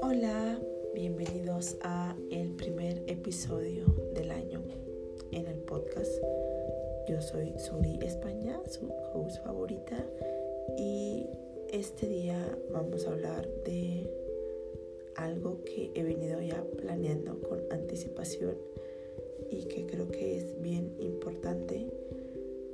[0.00, 0.60] Hola,
[0.94, 4.62] bienvenidos a el primer episodio del año
[5.32, 6.12] en el podcast.
[7.08, 10.06] Yo soy Suri España, su host favorita,
[10.76, 11.26] y
[11.70, 14.08] este día vamos a hablar de
[15.16, 18.56] algo que he venido ya planeando con anticipación
[19.50, 21.88] y que creo que es bien importante,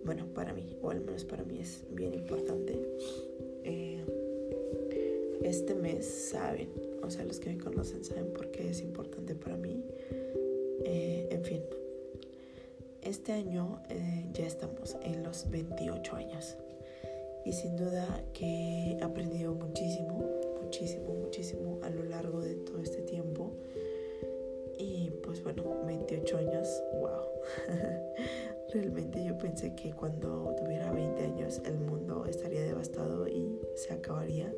[0.04, 2.78] bueno, para mí, o al menos para mí es bien importante.
[3.64, 4.04] Eh,
[5.42, 6.68] este mes saben,
[7.02, 9.82] o sea, los que me conocen saben por qué es importante para mí.
[10.84, 11.62] Eh, en fin,
[13.02, 16.56] este año eh, ya estamos en los 28 años
[17.44, 20.24] y sin duda que he aprendido muchísimo,
[20.62, 23.52] muchísimo, muchísimo a lo largo de todo este tiempo.
[24.78, 26.68] Y pues bueno, 28 años.
[28.74, 34.52] Realmente yo pensé que cuando tuviera 20 años el mundo estaría devastado y se acabaría.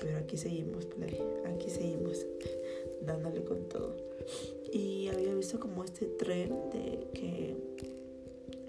[0.00, 1.22] Pero aquí seguimos, play.
[1.44, 2.26] Aquí seguimos,
[3.02, 3.94] dándole con todo.
[4.72, 7.54] Y había visto como este tren de que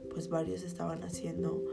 [0.09, 1.63] pues varios estaban haciendo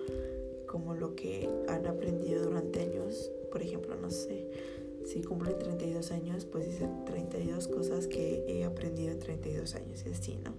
[0.69, 3.29] como lo que han aprendido durante años.
[3.51, 4.47] Por ejemplo, no sé,
[5.05, 10.11] si cumplen 32 años, pues dicen 32 cosas que he aprendido en 32 años y
[10.11, 10.55] así, ¿no?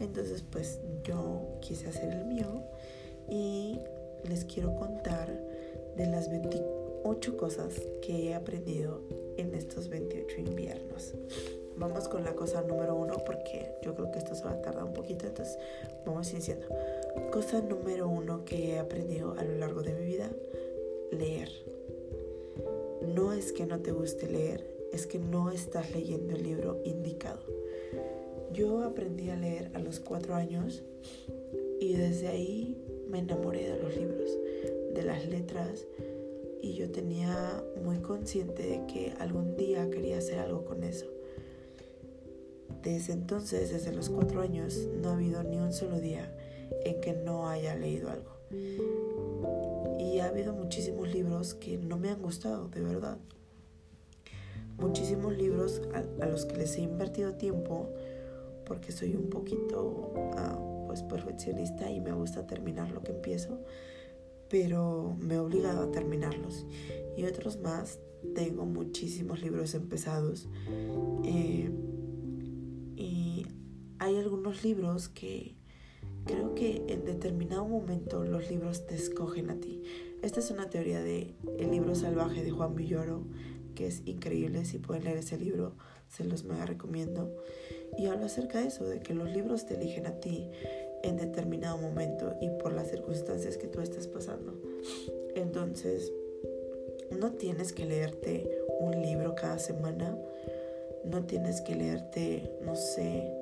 [0.00, 2.62] Entonces, pues yo quise hacer el mío
[3.28, 3.78] y
[4.28, 5.28] les quiero contar
[5.96, 9.02] de las 28 cosas que he aprendido
[9.36, 11.14] en estos 28 inviernos.
[11.76, 14.84] Vamos con la cosa número uno porque yo creo que esto se va a tardar
[14.84, 15.56] un poquito, entonces
[16.04, 16.66] vamos iniciando.
[17.32, 20.30] Cosa número uno que he aprendido a lo largo de mi vida,
[21.10, 21.50] leer.
[23.02, 27.40] No es que no te guste leer, es que no estás leyendo el libro indicado.
[28.52, 30.82] Yo aprendí a leer a los cuatro años
[31.80, 32.76] y desde ahí
[33.08, 34.30] me enamoré de los libros,
[34.94, 35.86] de las letras
[36.62, 41.06] y yo tenía muy consciente de que algún día quería hacer algo con eso.
[42.82, 46.34] Desde entonces, desde los cuatro años, no ha habido ni un solo día
[46.84, 48.30] en que no haya leído algo.
[49.98, 53.18] Y ha habido muchísimos libros que no me han gustado, de verdad.
[54.78, 57.90] Muchísimos libros a, los que les he invertido tiempo
[58.70, 63.58] porque soy un poquito ah, pues perfeccionista y me gusta terminar lo que empiezo,
[64.48, 66.66] pero me he obligado a terminarlos.
[67.16, 67.98] Y otros más,
[68.32, 70.48] tengo muchísimos libros empezados.
[71.24, 71.68] Eh,
[72.94, 73.44] y
[73.98, 75.56] hay algunos libros que
[76.24, 79.82] creo que en determinado momento los libros te escogen a ti.
[80.22, 83.24] Esta es una teoría de El libro salvaje de Juan Villoro,
[83.74, 84.64] que es increíble.
[84.64, 85.74] Si pueden leer ese libro,
[86.06, 87.34] se los mega recomiendo.
[87.96, 90.48] Y habla acerca de eso, de que los libros te eligen a ti
[91.02, 94.54] en determinado momento y por las circunstancias que tú estás pasando.
[95.34, 96.12] Entonces,
[97.10, 100.16] no tienes que leerte un libro cada semana
[101.04, 103.32] no tienes que leerte, no sé,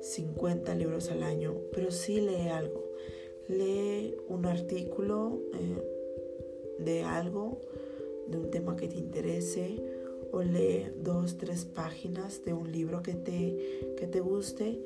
[0.00, 2.84] 50 libros al año, pero sí lee algo.
[3.48, 7.60] Lee un artículo eh, de algo,
[8.26, 9.76] de un tema que te interese,
[10.32, 14.80] o lee dos, tres páginas de un libro que te, que te guste,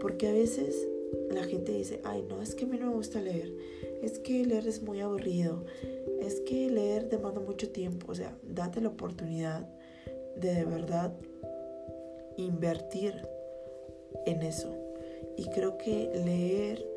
[0.00, 0.88] porque a veces
[1.30, 3.52] la gente dice, ay, no, es que a mí no me gusta leer,
[4.02, 5.64] es que leer es muy aburrido,
[6.20, 9.68] es que leer demanda mucho tiempo, o sea, date la oportunidad
[10.36, 11.12] de de verdad
[12.36, 13.14] invertir
[14.26, 14.74] en eso.
[15.36, 16.91] Y creo que leer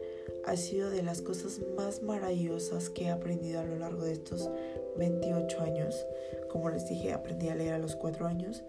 [0.45, 4.49] ha sido de las cosas más maravillosas que he aprendido a lo largo de estos
[4.97, 6.05] 28 años.
[6.49, 8.63] Como les dije, aprendí a leer a los 4 años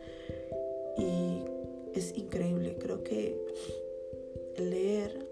[0.97, 1.45] y
[1.95, 2.77] es increíble.
[2.79, 3.37] Creo que
[4.57, 5.27] leer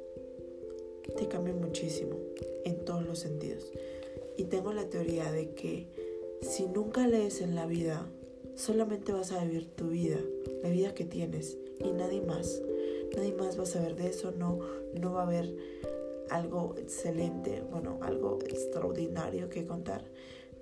[1.17, 2.17] te cambia muchísimo
[2.65, 3.71] en todos los sentidos.
[4.37, 5.87] Y tengo la teoría de que
[6.43, 8.07] si nunca lees en la vida,
[8.55, 10.19] solamente vas a vivir tu vida,
[10.63, 12.61] la vida que tienes y nadie más.
[13.17, 14.59] Nadie más va a saber de eso, no,
[15.01, 15.55] no va a haber
[16.35, 20.03] algo excelente, bueno, algo extraordinario que contar.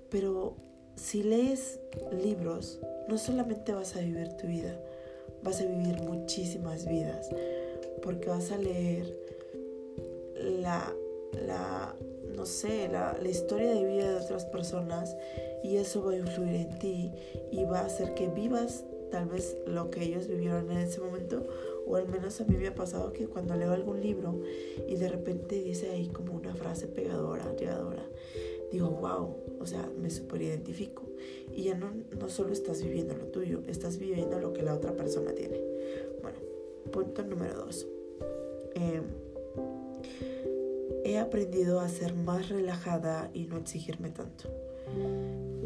[0.09, 0.55] Pero
[0.95, 1.79] si lees
[2.11, 4.79] libros, no solamente vas a vivir tu vida,
[5.43, 7.29] vas a vivir muchísimas vidas,
[8.03, 9.17] porque vas a leer
[10.35, 10.93] la,
[11.45, 11.95] la
[12.35, 15.15] no sé, la, la historia de vida de otras personas
[15.63, 17.11] y eso va a influir en ti
[17.51, 21.45] y va a hacer que vivas tal vez lo que ellos vivieron en ese momento
[21.85, 24.41] o al menos a mí me ha pasado que cuando leo algún libro
[24.87, 28.05] y de repente dice ahí como una frase pegadora, llegadora,
[28.71, 31.03] digo, wow, o sea, me super identifico.
[31.51, 34.93] Y ya no, no solo estás viviendo lo tuyo, estás viviendo lo que la otra
[34.93, 35.59] persona tiene.
[36.21, 36.39] Bueno,
[36.91, 37.87] punto número dos.
[38.75, 39.01] He
[41.03, 44.49] he aprendido a ser más relajada y no exigirme tanto.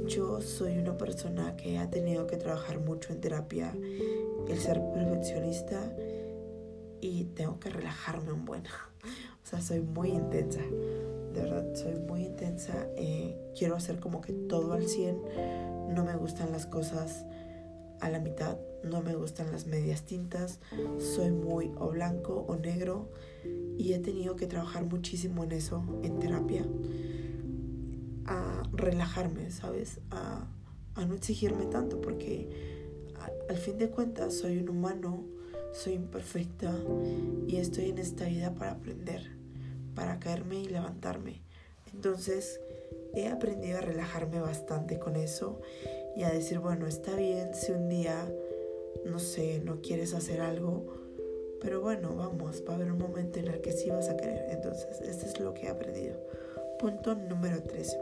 [0.07, 3.75] Yo soy una persona que ha tenido que trabajar mucho en terapia,
[4.47, 5.93] el ser perfeccionista
[7.01, 8.63] y tengo que relajarme un buen.
[9.43, 10.59] O sea, soy muy intensa.
[10.59, 12.89] De verdad, soy muy intensa.
[12.97, 15.21] Eh, quiero hacer como que todo al 100.
[15.95, 17.25] No me gustan las cosas
[18.01, 18.57] a la mitad.
[18.83, 20.59] No me gustan las medias tintas.
[20.99, 23.09] Soy muy o blanco o negro.
[23.77, 26.65] Y he tenido que trabajar muchísimo en eso, en terapia.
[28.25, 30.01] A relajarme, ¿sabes?
[30.11, 30.45] A,
[30.95, 32.01] a no exigirme tanto.
[32.01, 32.49] Porque
[33.47, 35.36] al fin de cuentas soy un humano.
[35.73, 36.73] Soy imperfecta.
[37.47, 39.37] Y estoy en esta vida para aprender
[39.97, 41.41] para caerme y levantarme.
[41.91, 42.61] Entonces
[43.15, 45.59] he aprendido a relajarme bastante con eso
[46.15, 48.31] y a decir, bueno, está bien si un día,
[49.05, 50.85] no sé, no quieres hacer algo,
[51.59, 54.45] pero bueno, vamos, va a haber un momento en el que sí vas a querer.
[54.51, 56.15] Entonces, esto es lo que he aprendido.
[56.77, 57.97] Punto número 3.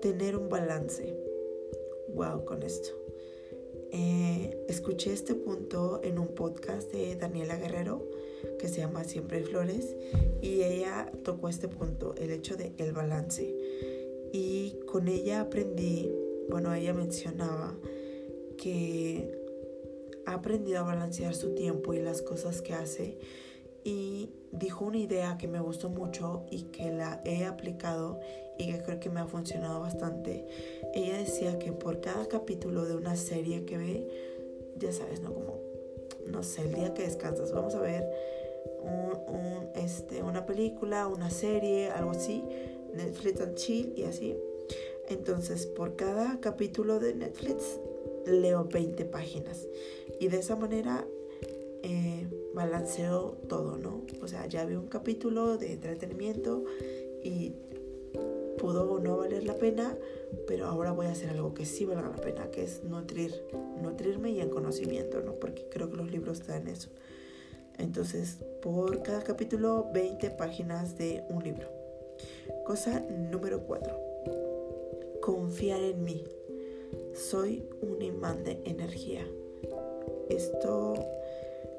[0.00, 1.14] Tener un balance.
[2.14, 3.03] Wow, con esto.
[3.96, 8.02] Eh, escuché este punto en un podcast de Daniela Guerrero
[8.58, 9.94] que se llama Siempre Flores
[10.42, 13.54] y ella tocó este punto, el hecho de el balance.
[14.32, 16.10] Y con ella aprendí,
[16.50, 17.72] bueno, ella mencionaba
[18.58, 19.38] que
[20.26, 23.16] ha aprendido a balancear su tiempo y las cosas que hace
[23.84, 28.18] y dijo una idea que me gustó mucho y que la he aplicado
[28.58, 30.46] y que creo que me ha funcionado bastante.
[30.92, 34.08] Ella decía que por cada capítulo de una serie que ve,
[34.76, 35.32] ya sabes, ¿no?
[35.32, 35.60] Como,
[36.26, 38.04] no sé, el día que descansas, vamos a ver
[38.82, 42.42] un, este, una película, una serie, algo así,
[42.94, 44.36] Netflix and chill y así.
[45.08, 47.78] Entonces, por cada capítulo de Netflix
[48.26, 49.66] leo 20 páginas
[50.18, 51.06] y de esa manera
[51.82, 54.02] eh, balanceo todo, ¿no?
[54.22, 56.64] O sea, ya vi un capítulo de entretenimiento
[57.22, 57.52] y
[58.64, 59.94] pudo no valer la pena,
[60.46, 63.44] pero ahora voy a hacer algo que sí valga la pena, que es nutrir,
[63.82, 65.34] nutrirme y en conocimiento, ¿no?
[65.34, 66.88] Porque creo que los libros dan eso.
[67.76, 71.68] Entonces, por cada capítulo, 20 páginas de un libro.
[72.64, 74.00] Cosa número 4.
[75.20, 76.24] Confiar en mí.
[77.12, 79.26] Soy un imán de energía.
[80.30, 80.94] Esto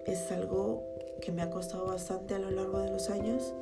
[0.06, 0.84] es algo
[1.20, 3.56] que me ha costado bastante a lo largo de los años.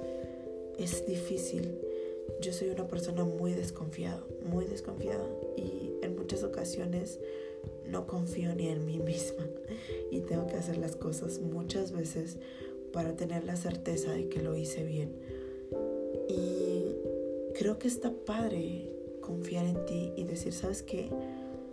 [0.78, 1.93] Es difícil.
[2.42, 5.26] Yo soy una persona muy desconfiada, muy desconfiada
[5.58, 7.20] y en muchas ocasiones
[7.88, 9.46] no confío ni en mí misma
[10.12, 12.38] y tengo que hacer las cosas muchas veces
[12.92, 15.14] para tener la certeza de que lo hice bien.
[16.30, 16.96] Y
[17.56, 18.92] creo que está padre
[19.22, 21.10] confiar en ti y decir, ¿sabes qué?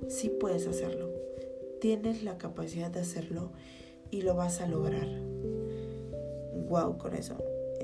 [0.08, 1.10] Sí puedes hacerlo.
[1.80, 3.52] Tienes la capacidad de hacerlo
[4.10, 5.08] y lo vas a lograr.
[6.68, 7.36] Wow, con eso.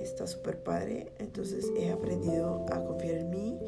[0.06, 1.12] Está súper padre.
[1.19, 3.58] Entonces he aprendido a confiar en mí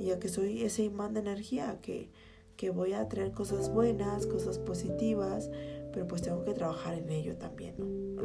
[0.00, 2.10] y a que soy ese imán de energía que
[2.56, 5.50] que voy a traer cosas buenas, cosas positivas,
[5.92, 7.74] pero pues tengo que trabajar en ello también.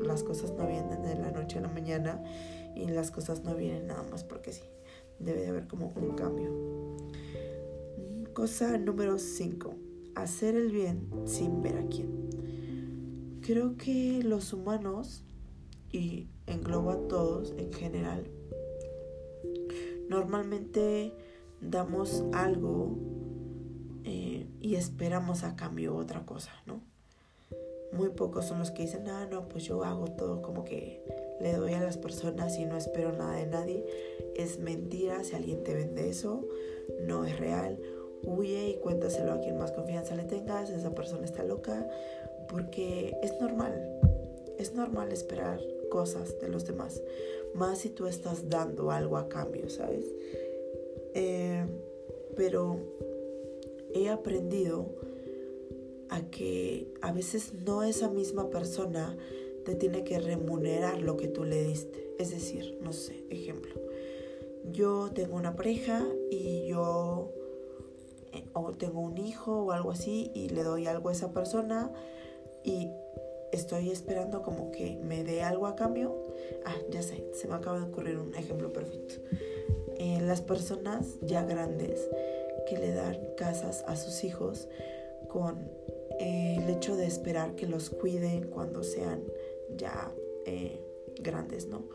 [0.06, 2.24] Las cosas no vienen de la noche a la mañana
[2.76, 4.64] y las cosas no vienen nada más porque sí.
[5.20, 6.52] Debe de haber como un cambio.
[8.34, 9.74] Cosa número 5.
[10.14, 12.30] Hacer el bien sin ver a quién.
[13.42, 15.24] Creo que los humanos,
[15.92, 18.24] y engloba a todos en general,
[20.10, 21.14] normalmente
[21.62, 22.98] damos algo
[24.60, 26.82] y esperamos a cambio otra cosa, ¿no?
[27.94, 31.02] Muy pocos son los que dicen, ah, no, pues yo hago todo como que
[31.40, 33.86] le doy a las personas y no espero nada de nadie.
[34.36, 36.46] Es mentira si alguien te vende eso,
[37.02, 37.80] no es real.
[38.24, 41.88] Huye y cuéntaselo a quien más confianza le tengas, esa persona está loca,
[42.50, 43.90] porque es normal,
[44.58, 47.02] es normal esperar cosas de los demás,
[47.54, 50.06] más si tú estás dando algo a cambio, ¿sabes?
[51.14, 51.66] Eh,
[52.36, 52.80] pero
[53.94, 54.86] he aprendido
[56.10, 59.18] a que a veces no esa misma persona
[59.66, 62.14] te tiene que remunerar lo que tú le diste.
[62.20, 63.74] Es decir, no sé, ejemplo,
[64.72, 67.32] yo tengo una pareja y yo
[68.34, 71.92] eh, o tengo un hijo o algo así y le doy algo a esa persona
[72.64, 72.90] y
[73.52, 76.16] estoy esperando como que me dé algo a cambio.
[76.66, 79.16] Ah, ya sé, se me acaba de ocurrir un ejemplo perfecto.
[79.98, 82.08] Eh, las personas ya grandes
[82.70, 84.68] que le dan casas a sus hijos
[85.28, 85.72] con
[86.20, 89.24] eh, el hecho de esperar que los cuiden cuando sean
[89.76, 90.12] ya
[90.46, 90.80] eh,
[91.20, 91.86] grandes, ¿no?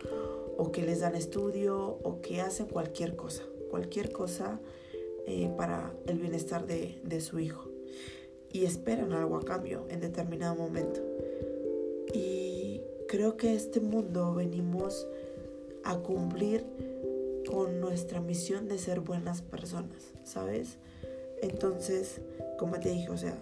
[0.57, 4.61] O que les dan estudio o que hacen cualquier cosa, cualquier cosa
[5.57, 7.71] para el bienestar de, de su hijo.
[8.51, 11.12] Y esperan algo a cambio en determinado momento.
[12.13, 15.07] Y creo que este mundo venimos
[15.85, 16.65] a cumplir
[17.51, 20.79] con nuestra misión de ser buenas personas, ¿sabes?
[21.43, 22.21] Entonces,
[22.59, 23.37] como te dije, o sea,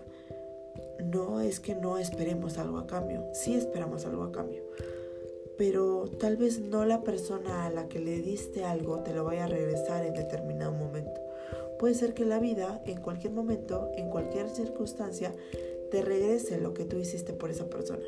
[1.05, 4.63] no es que no esperemos algo a cambio, sí esperamos algo a cambio,
[5.59, 9.45] pero tal vez no la persona a la que le diste algo te lo vaya
[9.45, 11.21] a regresar en determinado momento.
[11.79, 15.33] Puede ser que la vida, en cualquier momento, en cualquier circunstancia,
[15.91, 18.05] te regrese lo que tú hiciste por esa persona.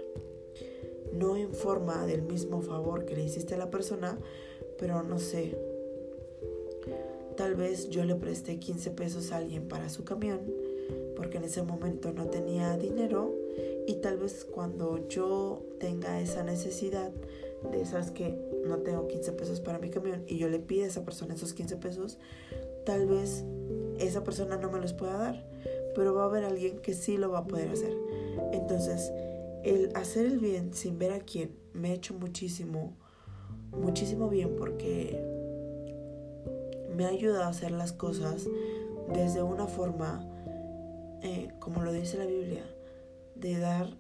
[1.12, 4.18] No en forma del mismo favor que le hiciste a la persona,
[4.78, 5.56] pero no sé.
[7.36, 10.40] Tal vez yo le presté 15 pesos a alguien para su camión,
[11.16, 13.34] porque en ese momento no tenía dinero
[13.86, 17.10] y tal vez cuando yo tenga esa necesidad
[17.70, 20.88] de esas que no tengo 15 pesos para mi camión y yo le pido a
[20.88, 22.18] esa persona esos 15 pesos,
[22.84, 23.44] tal vez
[23.98, 25.44] esa persona no me los pueda dar,
[25.94, 27.96] pero va a haber alguien que sí lo va a poder hacer.
[28.52, 29.12] Entonces,
[29.64, 32.96] el hacer el bien sin ver a quién me ha hecho muchísimo,
[33.72, 35.20] muchísimo bien porque
[36.96, 38.48] me ha ayudado a hacer las cosas
[39.12, 40.26] desde una forma,
[41.22, 42.64] eh, como lo dice la Biblia,
[43.34, 43.96] de dar,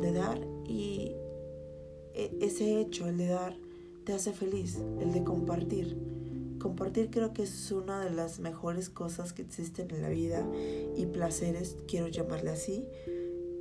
[0.00, 1.12] de dar y
[2.14, 3.56] e, ese hecho, el de dar,
[4.04, 5.96] te hace feliz, el de compartir.
[6.60, 10.46] Compartir creo que es una de las mejores cosas que existen en la vida
[10.96, 12.86] y placeres, quiero llamarle así.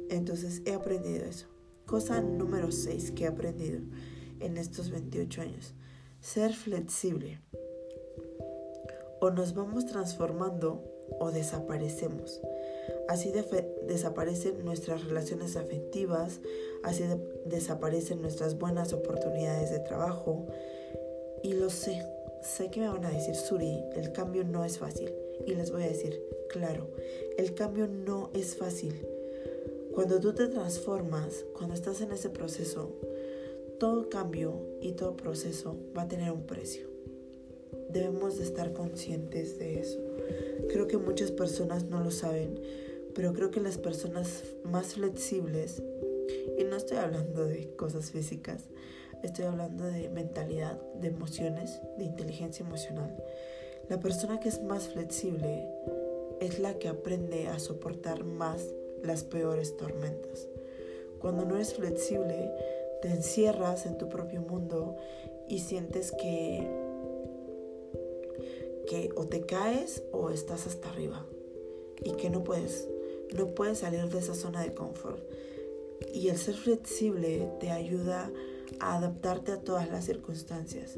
[0.09, 1.47] Entonces he aprendido eso.
[1.85, 3.79] Cosa número 6 que he aprendido
[4.39, 5.73] en estos 28 años.
[6.19, 7.39] Ser flexible.
[9.21, 10.83] O nos vamos transformando
[11.19, 12.41] o desaparecemos.
[13.07, 13.31] Así
[13.83, 16.39] desaparecen nuestras relaciones afectivas,
[16.83, 17.03] así
[17.45, 20.47] desaparecen nuestras buenas oportunidades de trabajo.
[21.43, 22.01] Y lo sé,
[22.41, 25.13] sé que me van a decir, Suri, el cambio no es fácil.
[25.45, 26.19] Y les voy a decir,
[26.49, 26.89] claro,
[27.37, 29.14] el cambio no es fácil.
[29.95, 32.91] Cuando tú te transformas, cuando estás en ese proceso,
[33.79, 36.89] todo cambio y todo proceso va a tener un precio.
[37.89, 39.99] Debemos de estar conscientes de eso.
[40.67, 42.59] Creo que muchas personas no lo saben,
[43.13, 45.81] pero creo que las personas más flexibles,
[46.57, 48.63] y no estoy hablando de cosas físicas,
[49.23, 53.15] estoy hablando de mentalidad, de emociones, de inteligencia emocional.
[53.87, 55.69] La persona que es más flexible
[56.41, 58.61] es la que aprende a soportar más
[59.05, 60.47] las peores tormentas.
[61.19, 62.51] Cuando no eres flexible,
[63.01, 64.95] te encierras en tu propio mundo
[65.47, 66.67] y sientes que
[68.87, 71.25] que o te caes o estás hasta arriba
[72.03, 72.87] y que no puedes
[73.35, 75.21] no puedes salir de esa zona de confort.
[76.13, 78.31] Y el ser flexible te ayuda
[78.79, 80.97] a adaptarte a todas las circunstancias,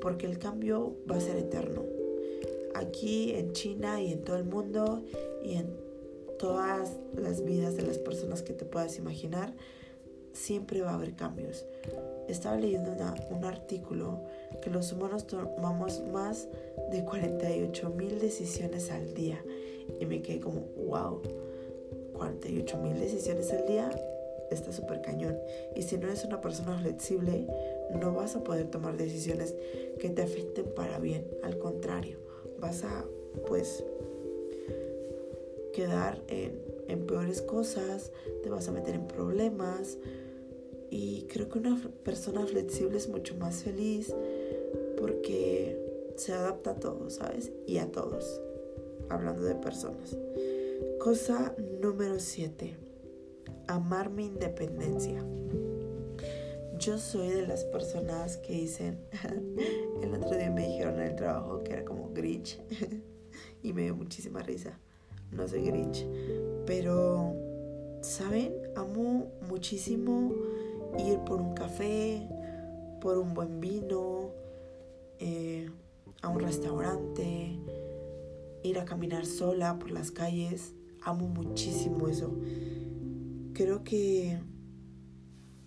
[0.00, 1.84] porque el cambio va a ser eterno.
[2.74, 5.02] Aquí en China y en todo el mundo
[5.42, 5.76] y en
[6.42, 9.54] todas las vidas de las personas que te puedas imaginar,
[10.32, 11.64] siempre va a haber cambios.
[12.26, 12.90] Estaba leyendo
[13.30, 14.24] un artículo
[14.60, 16.48] que los humanos tomamos más
[16.90, 19.40] de 48 mil decisiones al día
[20.00, 21.22] y me quedé como, wow
[22.12, 23.90] 48 mil decisiones al día,
[24.50, 25.38] está súper cañón.
[25.76, 27.46] Y si no eres una persona flexible,
[27.94, 29.54] no vas a poder tomar decisiones
[30.00, 31.24] que te afecten para bien.
[31.44, 32.18] Al contrario,
[32.58, 33.04] vas a,
[33.46, 33.84] pues,
[35.72, 38.12] quedar en, en peores cosas,
[38.42, 39.98] te vas a meter en problemas.
[40.90, 44.14] Y creo que una persona flexible es mucho más feliz
[44.98, 45.82] porque
[46.16, 47.50] se adapta a todos, ¿sabes?
[47.66, 48.40] Y a todos,
[49.08, 50.16] hablando de personas.
[50.98, 52.76] Cosa número 7.
[53.66, 55.24] Amar mi independencia.
[56.78, 58.98] Yo soy de las personas que dicen,
[60.02, 62.60] el otro día me dijeron en el trabajo que era como Grinch
[63.62, 64.78] y me dio muchísima risa.
[65.32, 66.06] No soy Grinch,
[66.66, 67.34] pero,
[68.02, 68.54] ¿saben?
[68.76, 70.32] Amo muchísimo
[70.98, 72.28] ir por un café,
[73.00, 74.30] por un buen vino,
[75.18, 75.70] eh,
[76.20, 77.58] a un restaurante,
[78.62, 80.74] ir a caminar sola por las calles
[81.04, 82.30] amo muchísimo eso.
[83.52, 84.38] Creo que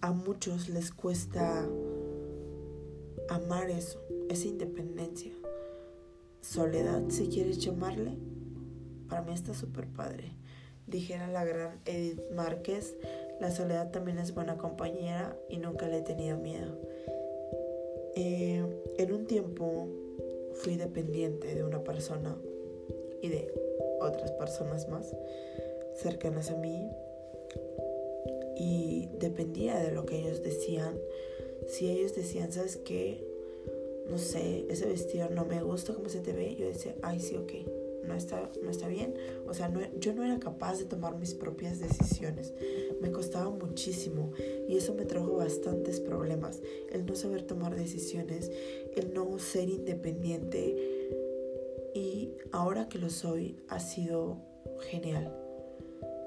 [0.02, 1.68] a muchos les cuesta
[3.30, 5.32] amar eso, esa independencia.
[6.42, 8.18] Soledad, si quieres llamarle,
[9.08, 10.32] para mí está súper padre.
[10.88, 12.96] Dijera la gran Edith Márquez,
[13.40, 16.78] la soledad también es buena compañera y nunca le he tenido miedo.
[18.16, 18.64] Eh,
[18.98, 19.88] en un tiempo
[20.54, 22.36] fui dependiente de una persona
[23.22, 23.54] y de
[24.00, 25.16] otras personas más
[25.96, 26.90] cercanas a mí
[28.56, 30.98] y dependía de lo que ellos decían.
[31.68, 33.26] Si ellos decían, ¿sabes qué?
[34.10, 37.36] No sé, ese vestido no me gusta como se te ve, yo decía, ay, sí,
[37.36, 37.52] ok,
[38.06, 39.14] no está, no está bien.
[39.48, 42.54] O sea, no, yo no era capaz de tomar mis propias decisiones.
[43.02, 44.32] Me costaba muchísimo
[44.68, 46.62] y eso me trajo bastantes problemas.
[46.92, 48.52] El no saber tomar decisiones,
[48.96, 50.76] el no ser independiente.
[51.94, 54.38] Y ahora que lo soy, ha sido
[54.90, 55.34] genial.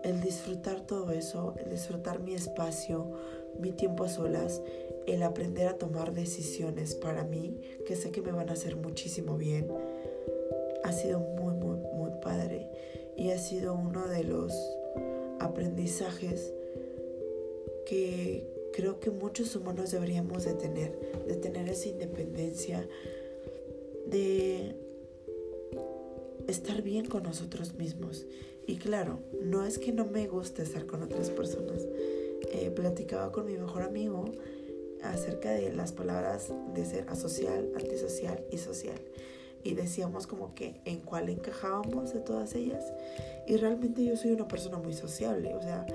[0.05, 3.13] El disfrutar todo eso, el disfrutar mi espacio,
[3.59, 4.63] mi tiempo a solas,
[5.07, 9.37] el aprender a tomar decisiones para mí, que sé que me van a hacer muchísimo
[9.37, 9.69] bien,
[10.85, 11.55] ha sido muy,
[12.21, 12.69] padre.
[13.17, 14.53] Y ha sido uno de los
[15.41, 16.53] aprendizajes
[17.87, 22.87] que creo que muchos humanos deberíamos de tener, de tener esa independencia,
[24.07, 24.77] de
[26.47, 28.27] estar bien con nosotros mismos.
[28.67, 31.87] Y claro, no es que no me guste estar con otras personas.
[32.53, 34.27] Eh, platicaba con mi mejor amigo
[35.03, 38.99] acerca de las palabras de ser asocial, antisocial y social.
[39.65, 42.85] Y decíamos como que en cuál encajábamos de todas ellas.
[43.47, 45.55] Y realmente yo soy una persona muy sociable.
[45.55, 45.87] O sea,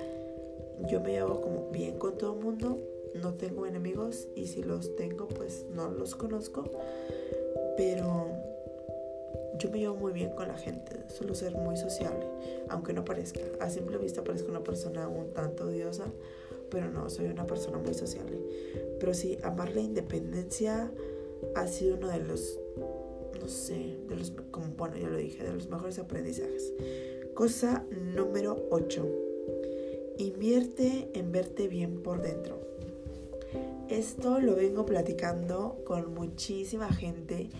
[0.88, 2.78] yo me llevo como bien con todo el mundo.
[3.14, 6.64] No tengo enemigos y si los tengo pues no los conozco.
[7.76, 8.44] Pero
[9.58, 12.26] yo me llevo muy bien con la gente, suelo ser muy sociable,
[12.68, 13.40] aunque no parezca.
[13.60, 16.06] A simple vista parezco una persona un tanto odiosa,
[16.70, 18.38] pero no, soy una persona muy sociable.
[18.98, 20.90] Pero sí, amar la independencia
[21.54, 22.58] ha sido uno de los,
[23.48, 26.72] sé, de los, como bueno, ya lo dije, de los mejores aprendizajes.
[27.34, 27.84] Cosa
[28.14, 29.06] número 8.
[30.18, 32.60] Invierte en verte bien por dentro.
[33.88, 37.50] Esto lo vengo platicando con muchísima gente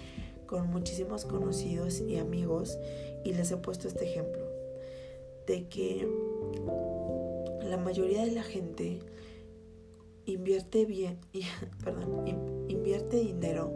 [0.47, 2.79] con muchísimos conocidos y amigos
[3.25, 4.45] y les he puesto este ejemplo
[5.47, 6.09] de que
[7.63, 9.01] la mayoría de la gente
[10.27, 11.19] invierte bien,
[11.85, 12.25] perdón,
[12.69, 13.73] invierte dinero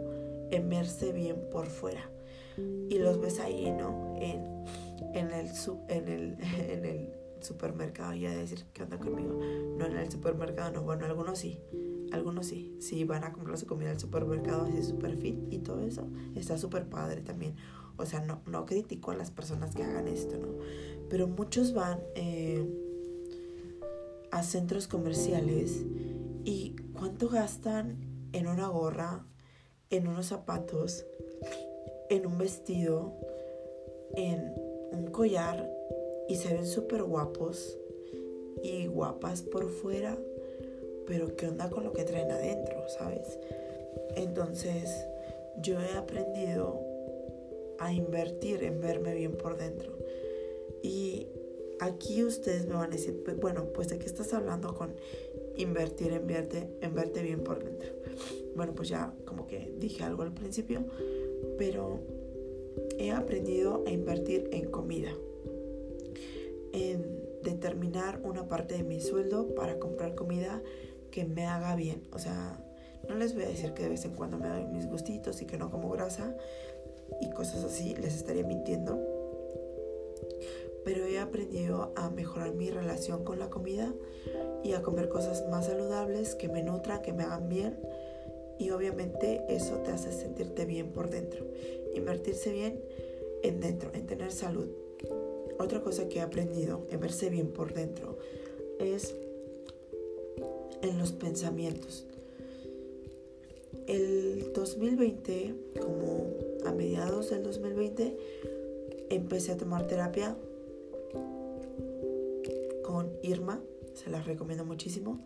[0.51, 2.09] en verse bien por fuera
[2.89, 4.15] y los ves ahí, ¿no?
[4.19, 4.65] En,
[5.13, 5.49] en, el,
[5.87, 6.37] en, el,
[6.69, 7.09] en el
[7.41, 9.39] supermercado, ya decir, ¿qué onda conmigo?
[9.77, 11.59] No en el supermercado, no, bueno, algunos sí,
[12.11, 15.81] algunos sí, sí van a comprar su comida al supermercado así super fit y todo
[15.83, 16.07] eso.
[16.35, 17.55] Está súper padre también.
[17.97, 20.47] O sea, no, no critico a las personas que hagan esto, ¿no?
[21.09, 22.65] Pero muchos van eh,
[24.31, 25.85] a centros comerciales
[26.45, 27.97] y cuánto gastan
[28.31, 29.25] en una gorra,
[29.89, 31.05] en unos zapatos,
[32.09, 33.13] en un vestido,
[34.15, 34.53] en
[34.91, 35.69] un collar
[36.27, 37.77] y se ven súper guapos
[38.63, 40.17] y guapas por fuera
[41.09, 43.39] pero ¿qué onda con lo que traen adentro, sabes?
[44.15, 45.07] Entonces,
[45.59, 46.79] yo he aprendido
[47.79, 49.97] a invertir en verme bien por dentro.
[50.83, 51.25] Y
[51.79, 54.93] aquí ustedes me van a decir, pues, bueno, pues de qué estás hablando con
[55.61, 57.89] invertir en verte, en verte bien por dentro.
[58.55, 60.85] Bueno, pues ya como que dije algo al principio,
[61.57, 61.99] pero
[62.97, 65.11] he aprendido a invertir en comida,
[66.73, 70.61] en determinar una parte de mi sueldo para comprar comida
[71.11, 72.03] que me haga bien.
[72.11, 72.63] O sea,
[73.07, 75.45] no les voy a decir que de vez en cuando me doy mis gustitos y
[75.45, 76.35] que no como grasa
[77.21, 78.99] y cosas así, les estaría mintiendo.
[80.89, 83.93] Pero he aprendido a mejorar mi relación con la comida
[84.63, 87.77] y a comer cosas más saludables que me nutran, que me hagan bien.
[88.57, 91.45] Y obviamente eso te hace sentirte bien por dentro.
[91.93, 92.81] Invertirse bien
[93.43, 94.65] en dentro, en tener salud.
[95.59, 98.17] Otra cosa que he aprendido en verse bien por dentro
[98.79, 99.13] es
[100.81, 102.07] en los pensamientos.
[103.85, 106.33] El 2020, como
[106.65, 108.17] a mediados del 2020,
[109.11, 110.35] empecé a tomar terapia
[113.23, 113.61] Irma,
[113.93, 115.19] se la recomiendo muchísimo.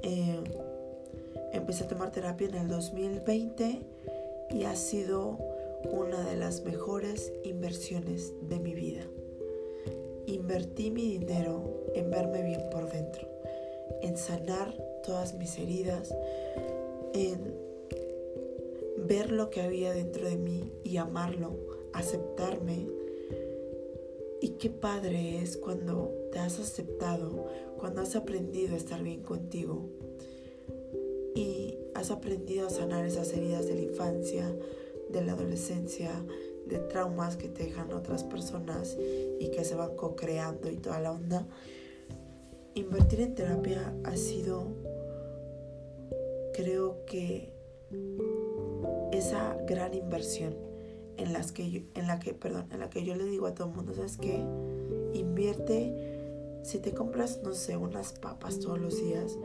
[0.00, 0.42] Eh,
[1.52, 3.80] empecé a tomar terapia en el 2020
[4.50, 5.38] y ha sido
[5.90, 9.04] una de las mejores inversiones de mi vida.
[10.26, 13.36] Invertí mi dinero en verme bien por dentro
[14.02, 16.14] en sanar todas mis heridas,
[17.12, 17.54] en
[18.98, 21.56] ver lo que había dentro de mí y amarlo,
[21.92, 22.86] aceptarme.
[24.40, 27.46] Y qué padre es cuando te has aceptado,
[27.78, 29.88] cuando has aprendido a estar bien contigo.
[31.34, 34.54] Y has aprendido a sanar esas heridas de la infancia,
[35.08, 36.10] de la adolescencia,
[36.66, 38.96] de traumas que te dejan otras personas
[39.38, 41.46] y que se van co-creando y toda la onda.
[42.74, 44.66] Invertir en terapia ha sido,
[46.52, 47.54] creo que,
[49.12, 50.54] esa gran inversión
[51.16, 53.68] en, las que en, la que, perdón, en la que yo le digo a todo
[53.68, 54.44] el mundo, ¿sabes qué?
[55.14, 59.38] Invierte, si te compras, no sé, unas papas todos los días,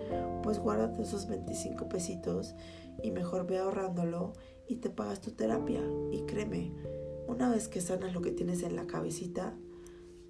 [0.43, 2.55] pues guárdate esos 25 pesitos
[3.03, 4.33] y mejor ve ahorrándolo
[4.67, 5.81] y te pagas tu terapia.
[6.11, 6.71] Y créeme,
[7.27, 9.55] Una vez que sanas lo que tienes en la cabecita,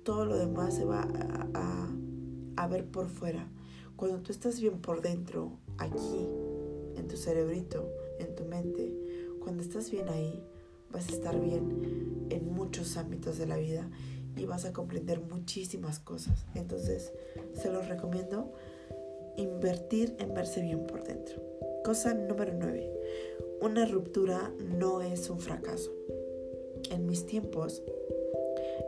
[0.03, 1.07] todo lo demás se va
[1.53, 1.89] a,
[2.57, 3.51] a, ver por fuera.
[3.95, 6.27] Cuando tú estás bien por dentro, aquí,
[6.95, 8.95] en tu cerebrito, en tu mente,
[9.39, 10.43] cuando estás bien ahí,
[10.91, 13.89] vas a estar bien en muchos ámbitos de la vida
[14.37, 16.45] y vas a comprender muchísimas cosas.
[16.55, 17.11] Entonces,
[17.53, 18.53] se los recomiendo
[19.37, 21.41] invertir en verse bien por dentro.
[21.83, 22.89] Cosa número 9.
[23.61, 25.91] Una ruptura no es un fracaso.
[26.89, 27.83] En mis tiempos,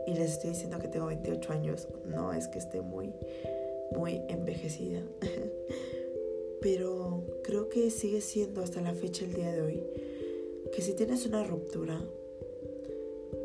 [0.07, 3.13] y les estoy diciendo que tengo 28 años, no es que esté muy,
[3.95, 5.01] muy envejecida,
[6.61, 9.83] pero creo que sigue siendo hasta la fecha el día de hoy
[10.73, 12.01] que si tienes una ruptura,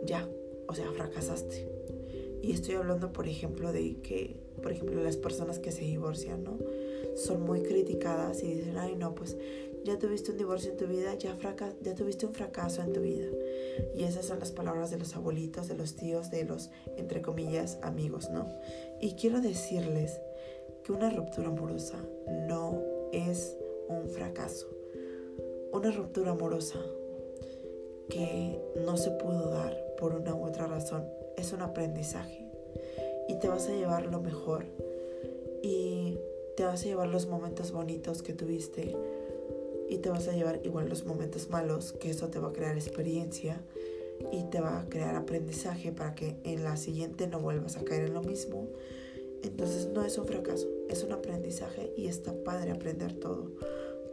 [0.04, 0.28] ya,
[0.66, 1.68] o sea, fracasaste.
[2.42, 6.58] Y estoy hablando, por ejemplo, de que, por ejemplo, las personas que se divorcian, ¿no?
[7.16, 9.36] Son muy criticadas y dicen, ay, no, pues
[9.84, 11.36] ya tuviste un divorcio en tu vida, ya,
[11.82, 13.26] ya tuviste un fracaso en tu vida.
[13.94, 17.78] Y esas son las palabras de los abuelitos, de los tíos, de los, entre comillas,
[17.82, 18.46] amigos, ¿no?
[19.00, 20.18] Y quiero decirles
[20.84, 22.02] que una ruptura amorosa
[22.46, 23.56] no es
[23.88, 24.68] un fracaso.
[25.72, 26.78] Una ruptura amorosa
[28.08, 31.04] que no se pudo dar por una u otra razón.
[31.36, 32.46] Es un aprendizaje.
[33.28, 34.64] Y te vas a llevar lo mejor.
[35.62, 36.18] Y
[36.56, 38.96] te vas a llevar los momentos bonitos que tuviste.
[39.88, 42.76] Y te vas a llevar igual los momentos malos que eso te va a crear
[42.76, 43.60] experiencia.
[44.32, 48.06] Y te va a crear aprendizaje para que en la siguiente no vuelvas a caer
[48.06, 48.66] en lo mismo.
[49.42, 53.52] Entonces no es un fracaso, es un aprendizaje y está padre aprender todo,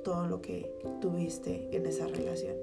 [0.03, 2.55] todo lo que tuviste en esa relación.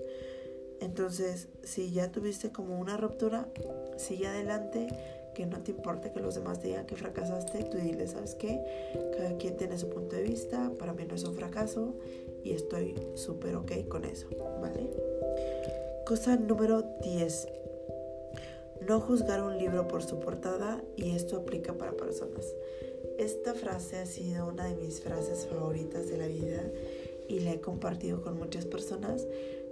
[0.83, 3.47] Entonces, si ya tuviste como una ruptura,
[3.97, 4.88] sigue adelante,
[5.33, 8.61] que no te importe que los demás digan que fracasaste, tú dile, ¿sabes qué?
[9.16, 11.95] Cada quien tiene su punto de vista, para mí no es un fracaso
[12.42, 14.27] y estoy súper ok con eso,
[14.61, 14.90] ¿vale?
[16.05, 17.49] Cosa número 10.
[18.88, 22.45] No juzgar un libro por su portada y esto aplica para personas.
[23.18, 26.64] Esta frase ha sido una de mis frases favoritas de la vida
[27.29, 29.25] y la he compartido con muchas personas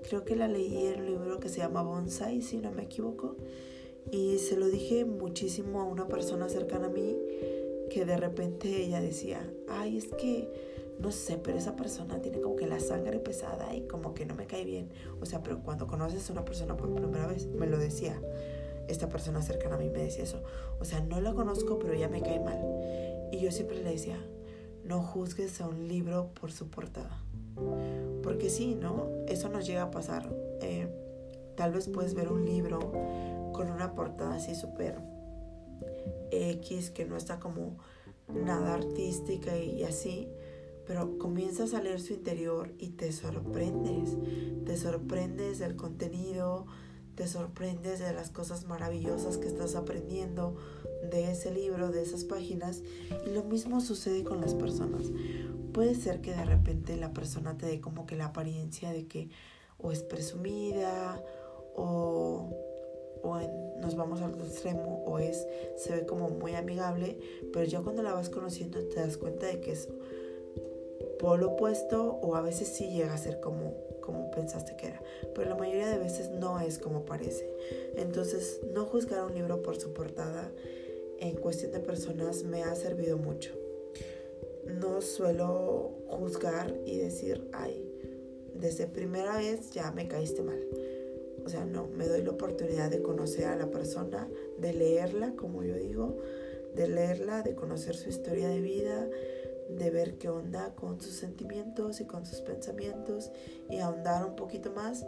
[0.09, 3.37] Creo que la leí en un libro que se llama Bonsai, si no me equivoco.
[4.11, 7.17] Y se lo dije muchísimo a una persona cercana a mí
[7.91, 10.49] que de repente ella decía, ay, es que
[11.01, 14.35] no sé, pero esa persona tiene como que la sangre pesada y como que no
[14.35, 14.91] me cae bien.
[15.21, 18.21] O sea, pero cuando conoces a una persona por primera vez, me lo decía.
[18.87, 20.43] Esta persona cercana a mí me decía eso.
[20.79, 22.61] O sea, no la conozco, pero ella me cae mal.
[23.33, 24.19] Y yo siempre le decía,
[24.85, 27.23] no juzgues a un libro por su portada.
[28.23, 29.09] Porque sí, ¿no?
[29.27, 30.29] Eso nos llega a pasar.
[30.61, 30.89] Eh,
[31.57, 32.79] tal vez puedes ver un libro
[33.53, 34.99] con una portada así súper
[36.31, 37.79] X, que no está como
[38.29, 40.29] nada artística y así,
[40.87, 44.17] pero comienzas a leer su interior y te sorprendes.
[44.65, 46.67] Te sorprendes del contenido,
[47.15, 50.57] te sorprendes de las cosas maravillosas que estás aprendiendo
[51.11, 52.83] de ese libro, de esas páginas.
[53.27, 55.11] Y lo mismo sucede con las personas
[55.73, 59.29] puede ser que de repente la persona te dé como que la apariencia de que
[59.79, 61.23] o es presumida
[61.75, 62.51] o,
[63.23, 63.41] o
[63.81, 67.19] nos vamos al extremo o es se ve como muy amigable,
[67.53, 69.89] pero ya cuando la vas conociendo te das cuenta de que es
[71.19, 75.03] polo opuesto o a veces sí llega a ser como como pensaste que era,
[75.35, 77.49] pero la mayoría de veces no es como parece.
[77.95, 80.51] Entonces, no juzgar un libro por su portada
[81.21, 83.53] en cuestión de personas me ha servido mucho
[84.71, 87.87] no suelo juzgar y decir, ay,
[88.55, 90.61] desde primera vez ya me caíste mal.
[91.45, 94.29] O sea, no, me doy la oportunidad de conocer a la persona,
[94.59, 96.19] de leerla, como yo digo,
[96.75, 99.09] de leerla, de conocer su historia de vida,
[99.71, 103.31] de ver qué onda con sus sentimientos y con sus pensamientos
[103.69, 105.07] y ahondar un poquito más.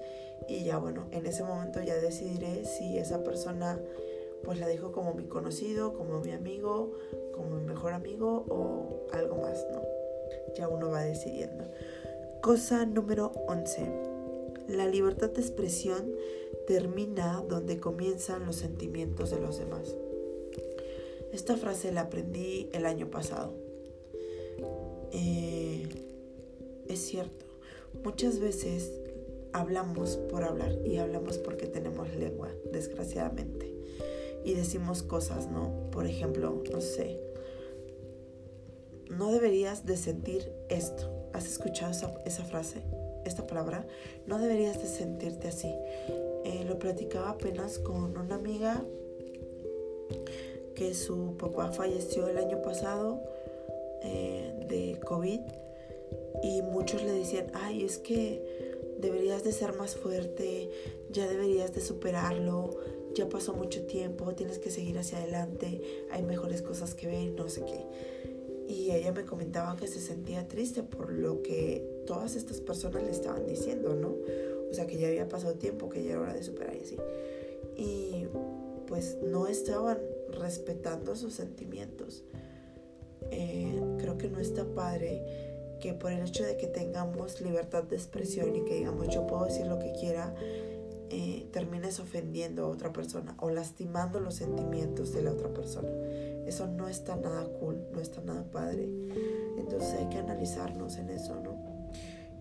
[0.48, 3.78] Y ya bueno, en ese momento ya decidiré si esa persona
[4.44, 6.92] pues la dejo como mi conocido, como mi amigo,
[7.32, 9.82] como mi mejor amigo o algo más, ¿no?
[10.56, 11.64] Ya uno va decidiendo.
[12.40, 13.92] Cosa número 11.
[14.68, 16.12] La libertad de expresión
[16.66, 19.96] termina donde comienzan los sentimientos de los demás.
[21.32, 23.54] Esta frase la aprendí el año pasado.
[25.12, 25.88] Eh,
[26.88, 27.46] es cierto,
[28.02, 28.92] muchas veces
[29.52, 33.71] hablamos por hablar y hablamos porque tenemos lengua, desgraciadamente
[34.44, 35.90] y decimos cosas, ¿no?
[35.90, 37.20] Por ejemplo, no sé,
[39.10, 41.10] no deberías de sentir esto.
[41.32, 41.92] ¿Has escuchado
[42.24, 42.82] esa, frase,
[43.24, 43.86] esta palabra?
[44.26, 45.72] No deberías de sentirte así.
[46.44, 48.84] Eh, lo platicaba apenas con una amiga
[50.74, 53.22] que su papá falleció el año pasado
[54.02, 55.40] eh, de COVID
[56.42, 58.42] y muchos le decían, ay, es que
[58.98, 60.70] deberías de ser más fuerte,
[61.10, 62.70] ya deberías de superarlo,
[63.14, 67.48] ya pasó mucho tiempo, tienes que seguir hacia adelante, hay mejores cosas que ver, no
[67.48, 67.86] sé qué.
[68.68, 73.10] Y ella me comentaba que se sentía triste por lo que todas estas personas le
[73.10, 74.16] estaban diciendo, ¿no?
[74.70, 76.96] O sea, que ya había pasado tiempo, que ya era hora de superar y así.
[77.76, 78.26] Y
[78.86, 79.98] pues no estaban
[80.30, 82.24] respetando sus sentimientos.
[83.30, 85.22] Eh, creo que no está padre
[85.80, 89.44] que por el hecho de que tengamos libertad de expresión y que digamos yo puedo
[89.44, 90.34] decir lo que quiera,
[91.14, 95.90] eh, termines ofendiendo a otra persona o lastimando los sentimientos de la otra persona.
[96.46, 98.88] Eso no está nada cool, no está nada padre.
[99.58, 101.56] Entonces hay que analizarnos en eso, ¿no?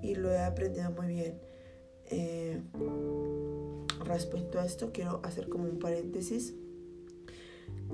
[0.01, 1.39] Y lo he aprendido muy bien.
[2.05, 2.61] Eh,
[4.05, 6.53] respecto a esto, quiero hacer como un paréntesis.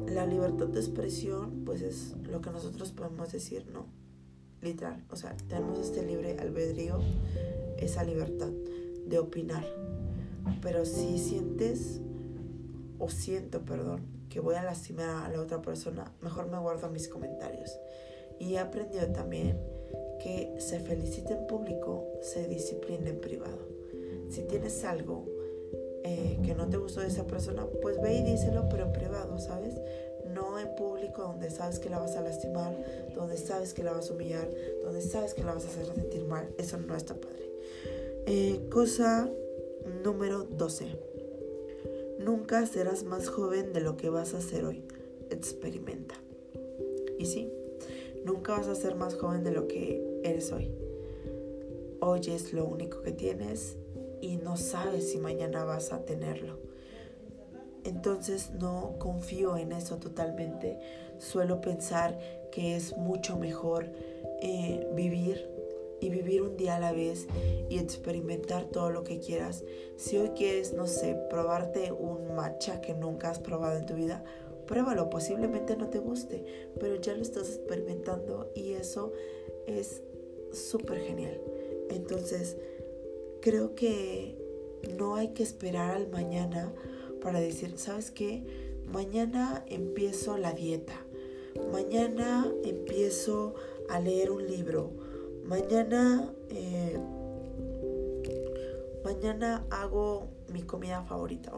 [0.06, 3.88] La libertad de expresión, pues es lo que nosotros podemos decir, ¿no?
[4.62, 7.00] literal, o sea, tenemos este libre albedrío,
[7.78, 8.50] esa libertad
[9.06, 9.66] de opinar.
[10.62, 12.02] Pero si sientes,
[13.00, 17.08] o siento, perdón, que voy a lastimar a la otra persona, mejor me guardo mis
[17.08, 17.78] comentarios.
[18.40, 19.60] Y he aprendido también
[20.22, 23.68] que se felicite en público, se discipline en privado.
[24.30, 25.26] Si tienes algo
[26.04, 29.40] eh, que no te gustó de esa persona, pues ve y díselo, pero en privado,
[29.40, 29.76] ¿sabes?
[30.34, 32.76] no en público donde sabes que la vas a lastimar,
[33.16, 34.50] donde sabes que la vas a humillar,
[34.84, 36.50] donde sabes que la vas a hacer sentir mal.
[36.58, 37.52] Eso no está padre.
[38.26, 39.30] Eh, cosa
[40.04, 40.86] número 12.
[42.20, 44.84] Nunca serás más joven de lo que vas a ser hoy.
[45.30, 46.16] Experimenta.
[47.18, 47.52] Y sí,
[48.26, 50.72] nunca vas a ser más joven de lo que eres hoy.
[52.00, 53.78] Hoy es lo único que tienes
[54.22, 56.60] y no sabes si mañana vas a tenerlo.
[57.84, 60.78] Entonces no confío en eso totalmente.
[61.20, 62.20] Suelo pensar
[62.52, 63.90] que es mucho mejor
[64.42, 65.57] eh, vivir
[66.00, 67.28] y vivir un día a la vez
[67.70, 69.64] y experimentar todo lo que quieras.
[69.96, 74.24] Si hoy quieres, no sé, probarte un matcha que nunca has probado en tu vida,
[74.68, 75.10] pruébalo.
[75.10, 76.44] Posiblemente no te guste,
[76.80, 79.14] pero ya lo estás experimentando y eso
[79.66, 80.04] es
[80.52, 81.40] súper genial.
[81.90, 82.58] Entonces,
[83.42, 84.38] creo que
[84.98, 86.74] no hay que esperar al mañana
[87.22, 88.44] para decir, ¿sabes qué?
[88.86, 91.06] Mañana empiezo la dieta.
[91.72, 93.56] Mañana empiezo
[93.90, 94.92] a leer un libro.
[95.48, 96.98] Mañana, eh,
[99.06, 101.54] mañana hago mi comida favorita.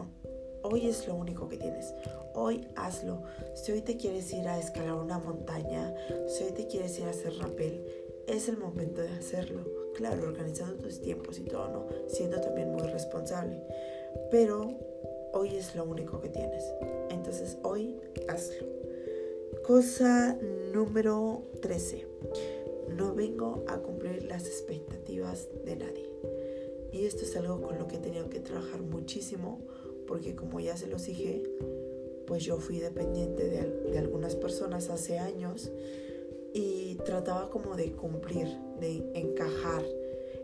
[0.62, 1.96] Hoy es lo único que tienes.
[2.36, 3.24] Hoy hazlo.
[3.56, 5.92] Si hoy te quieres ir a escalar una montaña,
[6.28, 7.84] si hoy te quieres ir a hacer rappel,
[8.28, 9.66] es el momento de hacerlo.
[9.96, 11.88] Claro, organizando tus tiempos y todo, ¿no?
[12.08, 13.64] Siendo también muy responsable.
[14.30, 14.70] Pero
[15.34, 16.64] hoy es lo único que tienes.
[17.10, 18.68] Entonces hoy hazlo.
[19.66, 20.38] Cosa
[20.74, 22.06] número 13.
[22.96, 26.10] No vengo a cumplir las expectativas de nadie.
[26.92, 29.62] Y esto es algo con lo que he tenido que trabajar muchísimo
[30.08, 31.44] porque como ya se los dije,
[32.26, 35.72] pues yo fui dependiente de, de algunas personas hace años
[36.54, 38.48] y trataba como de cumplir,
[38.80, 39.84] de encajar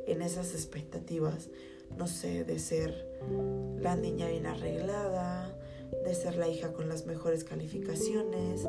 [0.05, 1.49] en esas expectativas
[1.97, 2.93] no sé, de ser
[3.79, 5.57] la niña bien arreglada,
[6.03, 8.67] de ser la hija con las mejores calificaciones.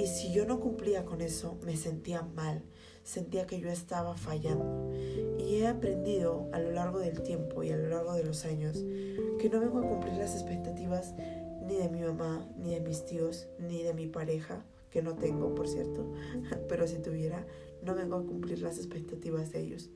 [0.00, 2.62] Y si yo no cumplía con eso, me sentía mal,
[3.04, 4.90] sentía que yo estaba fallando.
[5.38, 8.82] Y he aprendido a lo largo del tiempo y a lo largo de los años
[9.38, 11.14] que no vengo a cumplir las expectativas
[11.66, 15.54] ni de mi mamá, ni de mis tíos, ni de mi pareja, que no tengo,
[15.54, 16.10] por cierto,
[16.68, 17.46] pero si tuviera,
[17.82, 19.90] no vengo a cumplir las expectativas de ellos.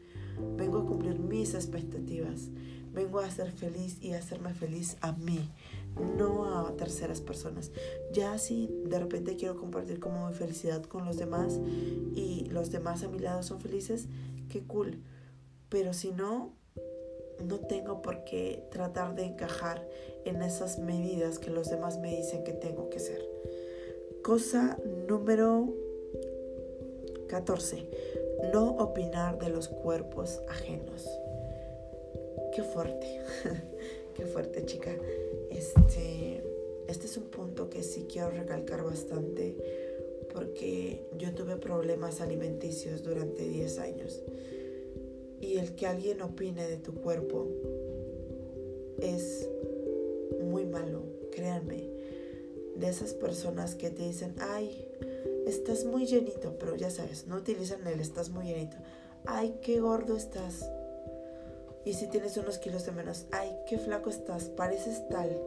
[0.58, 2.50] Vengo a cumplir mis expectativas.
[2.92, 5.50] Vengo a ser feliz y a hacerme feliz a mí,
[6.00, 7.70] no a terceras personas.
[8.12, 11.60] Ya si de repente quiero compartir como mi felicidad con los demás
[12.14, 14.06] y los demás a mi lado son felices,
[14.48, 15.02] qué cool.
[15.68, 16.52] Pero si no,
[17.44, 19.86] no tengo por qué tratar de encajar
[20.24, 23.20] en esas medidas que los demás me dicen que tengo que ser.
[24.22, 24.78] Cosa
[25.08, 25.74] número
[27.28, 27.88] 14
[28.52, 31.08] no opinar de los cuerpos ajenos.
[32.54, 33.20] Qué fuerte,
[34.14, 34.90] qué fuerte chica.
[35.50, 36.42] Este,
[36.88, 39.56] este es un punto que sí quiero recalcar bastante
[40.32, 44.22] porque yo tuve problemas alimenticios durante 10 años.
[45.40, 47.48] Y el que alguien opine de tu cuerpo
[48.98, 49.48] es
[50.42, 51.88] muy malo, créanme.
[52.76, 54.88] De esas personas que te dicen, ay,
[55.46, 58.76] estás muy llenito, pero ya sabes, no utilizan el estás muy llenito.
[59.26, 60.68] Ay, qué gordo estás.
[61.84, 65.38] Y si tienes unos kilos de menos, ay, qué flaco estás, pareces tal.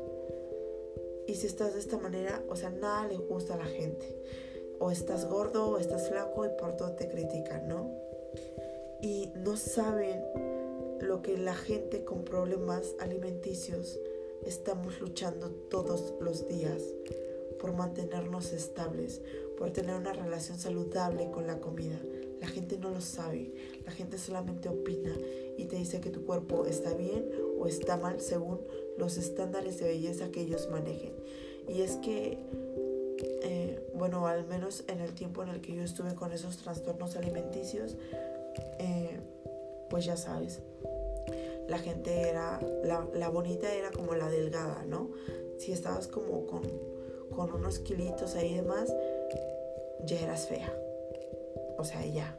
[1.28, 4.15] Y si estás de esta manera, o sea, nada le gusta a la gente.
[4.80, 7.91] O estás gordo o estás flaco y por todo te critican, ¿no?
[9.02, 10.23] Y no saben
[11.02, 14.00] lo que la gente con problemas alimenticios
[14.45, 16.82] estamos luchando todos los días
[17.60, 19.21] por mantenernos estables,
[19.58, 22.00] por tener una relación saludable con la comida.
[22.39, 23.52] La gente no lo sabe,
[23.86, 25.15] la gente solamente opina
[25.58, 28.62] y te dice que tu cuerpo está bien o está mal según
[28.98, 31.13] los estándares de belleza que ellos manejen.
[31.67, 32.38] Y es que,
[33.43, 37.15] eh, bueno, al menos en el tiempo en el que yo estuve con esos trastornos
[37.15, 37.98] alimenticios,
[38.80, 39.20] eh,
[39.89, 40.62] pues ya sabes,
[41.67, 45.12] la gente era, la, la, bonita era como la delgada, ¿no?
[45.58, 46.62] Si estabas como con,
[47.36, 48.93] con unos kilitos ahí y demás,
[50.06, 50.74] ya eras fea.
[51.78, 52.38] O sea, ya.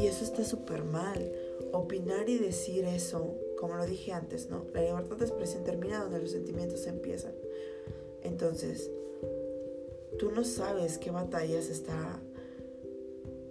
[0.00, 1.32] Y eso está súper mal.
[1.74, 4.64] Opinar y decir eso, como lo dije antes, ¿no?
[4.72, 7.32] La libertad de expresión termina donde los sentimientos empiezan.
[8.22, 8.92] Entonces,
[10.16, 12.20] tú no sabes qué batallas está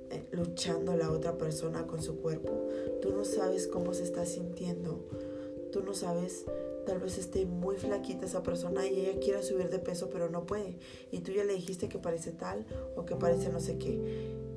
[0.09, 2.69] eh, luchando la otra persona con su cuerpo.
[3.01, 5.03] Tú no sabes cómo se está sintiendo.
[5.73, 6.45] Tú no sabes,
[6.85, 10.45] tal vez esté muy flaquita esa persona y ella quiera subir de peso pero no
[10.45, 10.77] puede.
[11.11, 13.99] Y tú ya le dijiste que parece tal o que parece no sé qué.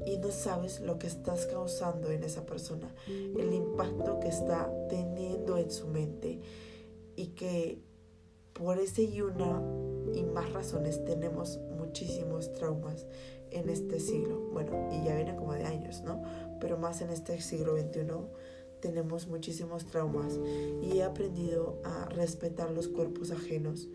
[0.06, 2.94] Y no sabes lo que estás causando en esa persona.
[3.08, 6.40] El impacto que está teniendo en su mente.
[7.16, 7.82] Y que
[8.52, 9.62] por ese y una
[10.14, 13.06] y más razones tenemos muchísimos traumas
[13.50, 14.40] en este siglo.
[14.52, 16.22] Bueno, y ya viene como de años, ¿no?
[16.60, 18.06] Pero más en este siglo XXI
[18.80, 20.38] tenemos muchísimos traumas
[20.82, 23.88] y he aprendido a respetar los cuerpos ajenos,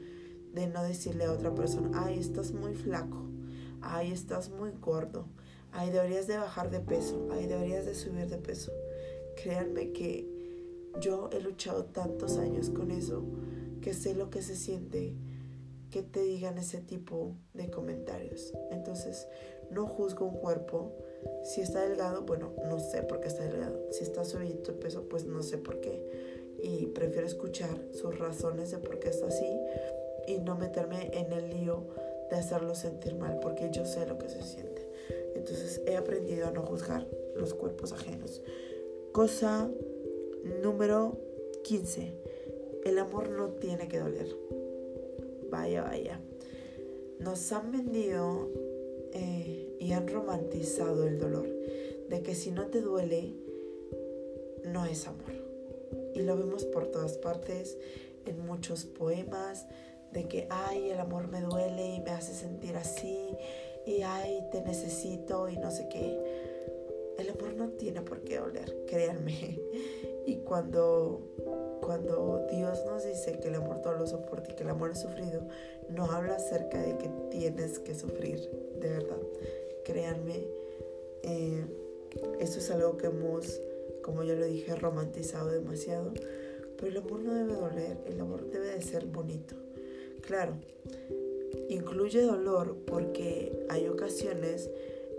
[0.54, 3.30] de no decirle a otra persona, ay, estás muy flaco,
[3.82, 5.28] ay, estás muy gordo,
[5.72, 8.72] ay, deberías de bajar de peso, ay, deberías de subir de peso.
[9.42, 10.28] Créanme que
[11.00, 13.24] yo he luchado tantos años con eso
[13.82, 15.16] que sé lo que se siente
[15.92, 18.54] que te digan ese tipo de comentarios.
[18.72, 19.28] Entonces,
[19.70, 20.94] no juzgo un cuerpo.
[21.44, 23.88] Si está delgado, bueno, no sé por qué está delgado.
[23.92, 26.02] Si está subido de peso, pues no sé por qué.
[26.64, 29.60] Y prefiero escuchar sus razones de por qué está así
[30.28, 31.88] y no meterme en el lío
[32.30, 34.71] de hacerlo sentir mal, porque yo sé lo que se siente.
[35.41, 38.41] Entonces, he aprendido a no juzgar los cuerpos ajenos.
[39.12, 39.69] Cosa
[40.63, 41.17] número
[41.63, 42.13] 15.
[42.86, 44.27] El amor no tiene que doler
[45.51, 46.19] vaya, vaya.
[47.19, 48.49] Nos han vendido
[49.13, 51.47] eh, y han romantizado el dolor,
[52.10, 53.36] de que si no te duele,
[54.65, 55.34] no es amor.
[56.15, 57.77] Y lo vemos por todas partes,
[58.25, 59.67] en muchos poemas,
[60.13, 63.38] de que, ay, el amor me duele y me hace sentir así,
[63.86, 66.17] y ay, te necesito y no sé qué.
[67.17, 69.60] El amor no tiene por qué doler, créanme.
[70.24, 71.20] Y cuando
[71.82, 75.00] cuando Dios nos dice que el amor todo lo soporta y que el amor es
[75.00, 75.41] sufrido,
[75.89, 78.39] no habla acerca de que tienes que sufrir,
[78.80, 79.17] de verdad.
[79.84, 80.46] Créanme,
[81.24, 81.65] eh,
[82.39, 83.60] es algo que hemos,
[84.04, 86.13] como ya lo dije, romantizado demasiado.
[86.78, 89.56] Pero el amor no debe doler, el amor debe de ser bonito.
[90.22, 90.54] Claro,
[91.74, 94.70] incluye dolor porque hay ocasiones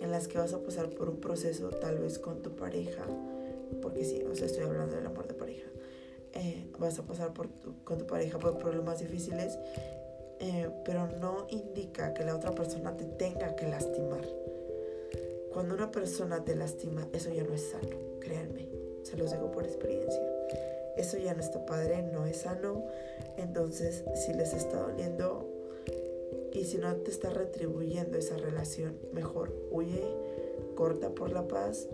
[0.00, 3.04] en las que vas a pasar por un proceso tal vez con tu pareja,
[3.80, 5.72] porque sí, o sea, estoy hablando del amor de pareja
[6.34, 7.48] eh, vas a pasar por
[7.84, 9.58] con tu pareja por problemas difíciles,
[10.40, 14.26] eh, pero no indica que la otra persona te tenga que lastimar.
[15.52, 18.66] Cuando una persona te lastima, eso ya no es sano, créanme,
[19.02, 20.22] se los digo por experiencia.
[20.96, 22.84] Eso ya no está padre, no es sano.
[23.36, 25.48] Entonces, si les está doliendo
[26.52, 30.02] y si no te está retribuyendo esa relación, mejor huye,
[30.74, 31.88] corta por la paz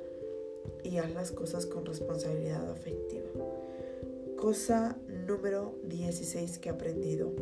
[0.82, 3.26] y haz las cosas con responsabilidad afectiva.
[4.36, 7.32] Cosa número 16 que he aprendido.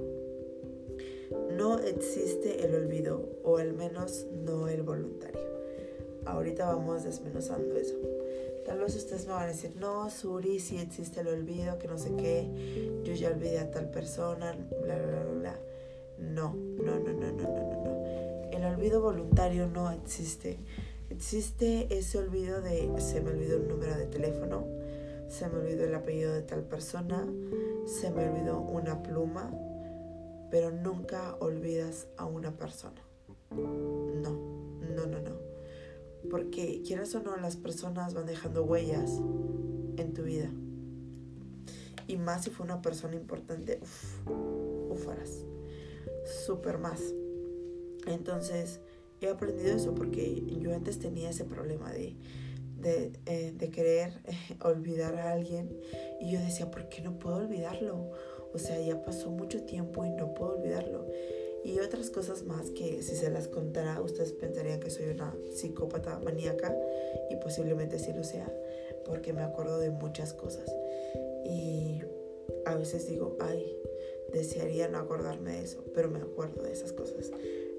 [1.52, 5.40] No existe el olvido, o al menos no el voluntario.
[6.24, 7.94] Ahorita vamos desmenuzando eso.
[8.64, 11.98] Tal vez ustedes me van a decir, no, Suri, sí existe el olvido, que no
[11.98, 15.60] sé qué, yo ya olvidé a tal persona, bla, bla, bla, bla.
[16.36, 18.50] No, no, no, no, no, no, no, no.
[18.52, 20.58] El olvido voluntario no existe.
[21.08, 24.66] Existe ese olvido de, se me olvidó un número de teléfono,
[25.28, 27.26] se me olvidó el apellido de tal persona,
[27.86, 29.50] se me olvidó una pluma,
[30.50, 33.00] pero nunca olvidas a una persona.
[33.50, 34.32] No,
[34.94, 35.38] no, no, no.
[36.30, 39.10] Porque quieras o no, las personas van dejando huellas
[39.96, 40.50] en tu vida.
[42.06, 44.28] Y más si fue una persona importante, uff,
[44.90, 45.46] ufaras.
[46.44, 47.00] Súper más.
[48.06, 48.80] Entonces,
[49.20, 52.16] he aprendido eso porque yo antes tenía ese problema de
[52.84, 55.76] eh, de, querer eh, olvidar a alguien
[56.20, 58.12] y yo decía, ¿por qué no puedo olvidarlo?
[58.52, 61.06] O sea, ya pasó mucho tiempo y no puedo olvidarlo.
[61.64, 66.20] Y otras cosas más que si se las contara, ustedes pensarían que soy una psicópata
[66.20, 66.76] maníaca
[67.28, 68.48] y posiblemente sí lo sea,
[69.04, 70.70] porque me acuerdo de muchas cosas.
[71.44, 72.02] Y
[72.66, 73.66] a veces digo, ay,
[74.32, 77.30] desearía no acordarme de eso, pero me acuerdo de esas cosas.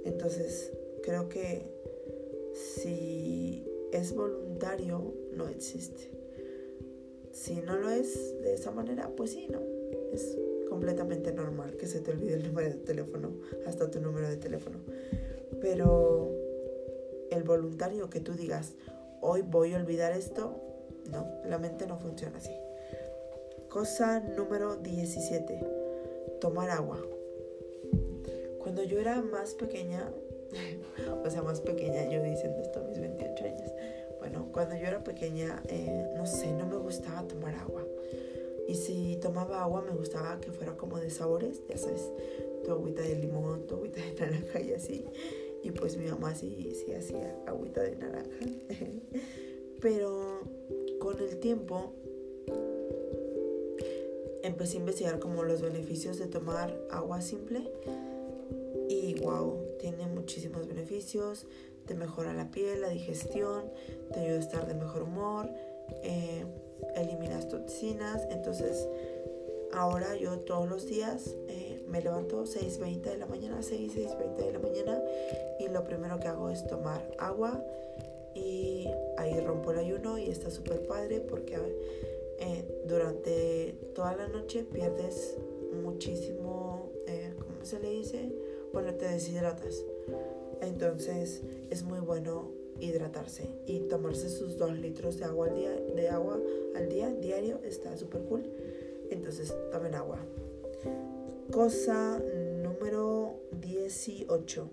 [0.05, 0.71] Entonces,
[1.03, 1.71] creo que
[2.53, 6.11] si es voluntario, no existe.
[7.31, 9.61] Si no lo es de esa manera, pues sí, no.
[10.11, 10.37] Es
[10.69, 13.31] completamente normal que se te olvide el número de teléfono,
[13.65, 14.79] hasta tu número de teléfono.
[15.61, 16.31] Pero
[17.29, 18.73] el voluntario que tú digas,
[19.21, 20.55] hoy voy a olvidar esto,
[21.11, 22.51] no, la mente no funciona así.
[23.69, 25.76] Cosa número 17,
[26.39, 27.03] tomar agua.
[28.59, 30.11] Cuando yo era más pequeña,
[31.25, 33.71] o sea, más pequeña, yo diciendo esto a mis 28 años,
[34.19, 37.85] bueno, cuando yo era pequeña, eh, no sé, no me gustaba tomar agua.
[38.67, 42.11] Y si tomaba agua me gustaba que fuera como de sabores, ya sabes,
[42.65, 45.05] tu agüita de limón, tu agüita de naranja y así.
[45.63, 48.29] Y pues mi mamá sí, sí hacía agüita de naranja.
[49.81, 50.41] Pero
[50.99, 51.93] con el tiempo
[54.43, 57.71] empecé a investigar como los beneficios de tomar agua simple.
[58.89, 61.45] Y wow, tiene muchísimos beneficios.
[61.85, 63.71] Te mejora la piel, la digestión,
[64.13, 65.49] te ayuda a estar de mejor humor.
[66.03, 66.45] Eh,
[66.95, 68.27] eliminas toxinas.
[68.29, 68.87] Entonces,
[69.73, 74.51] ahora yo todos los días eh, me levanto 6.20 de la mañana, 6, 6.20 de
[74.51, 75.01] la mañana
[75.59, 77.63] y lo primero que hago es tomar agua
[78.33, 81.57] y ahí rompo el ayuno y está súper padre porque
[82.39, 85.37] eh, durante toda la noche pierdes
[85.83, 88.31] muchísimo, eh, ¿cómo se le dice?
[88.73, 89.83] Bueno, te deshidratas.
[90.61, 96.09] Entonces es muy bueno hidratarse y tomarse sus dos litros de agua al día, de
[96.09, 96.39] agua
[96.75, 98.43] al día diario está súper cool.
[99.09, 100.19] Entonces tomen agua.
[101.51, 102.21] Cosa
[102.61, 104.69] número 18.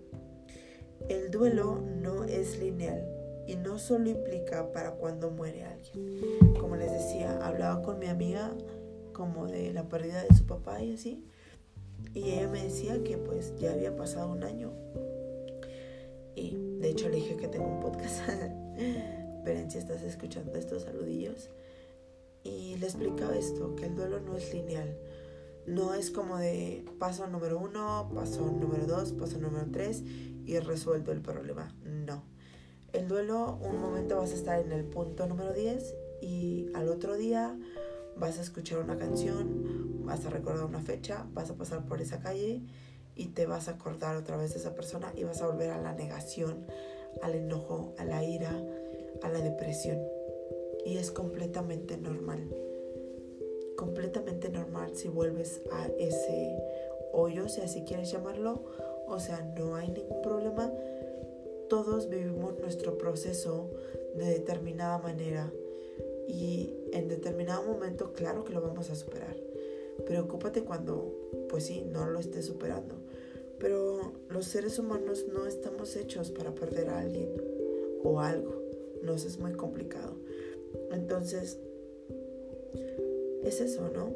[1.09, 3.14] El duelo no es lineal
[3.47, 6.53] y no solo implica para cuando muere alguien.
[6.59, 8.51] Como les decía, hablaba con mi amiga
[9.13, 11.25] como de la pérdida de su papá y así.
[12.13, 14.71] Y ella me decía que pues ya había pasado un año
[16.35, 18.21] y de hecho le dije que tengo un podcast.
[19.45, 21.49] Pero si estás escuchando estos saludillos.
[22.43, 24.97] Y le explicaba esto, que el duelo no es lineal.
[25.65, 30.03] No es como de paso número uno, paso número dos, paso número tres
[30.45, 31.73] y resuelto el problema.
[31.83, 32.23] No.
[32.95, 37.17] El duelo, un momento vas a estar en el punto número 10 y al otro
[37.17, 37.59] día
[38.15, 42.21] vas a escuchar una canción, vas a recordar una fecha, vas a pasar por esa
[42.21, 42.61] calle
[43.13, 45.81] y te vas a acordar otra vez de esa persona y vas a volver a
[45.81, 46.65] la negación,
[47.21, 48.57] al enojo, a la ira,
[49.21, 49.99] a la depresión.
[50.85, 52.49] Y es completamente normal.
[53.75, 56.63] Completamente normal si vuelves a ese
[57.11, 58.63] hoyo, si así quieres llamarlo.
[59.05, 60.71] O sea, no hay ningún problema.
[61.69, 63.69] Todos vivimos nuestro proceso
[64.15, 65.51] de determinada manera.
[66.27, 69.35] Y en determinado momento, claro que lo vamos a superar.
[70.05, 71.13] Preocúpate cuando,
[71.49, 72.95] pues sí, no lo estés superando.
[73.59, 77.29] Pero los seres humanos no estamos hechos para perder a alguien
[78.03, 78.61] o algo.
[79.01, 80.15] Nos es muy complicado.
[80.91, 81.59] Entonces,
[83.43, 84.13] es eso, ¿no?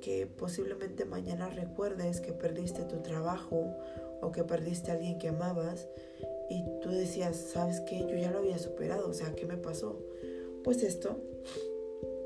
[0.00, 3.76] Que posiblemente mañana recuerdes que perdiste tu trabajo
[4.20, 5.88] o que perdiste a alguien que amabas
[6.52, 8.00] y tú decías, ¿sabes qué?
[8.00, 9.98] Yo ya lo había superado, o sea, ¿qué me pasó?
[10.62, 11.16] Pues esto,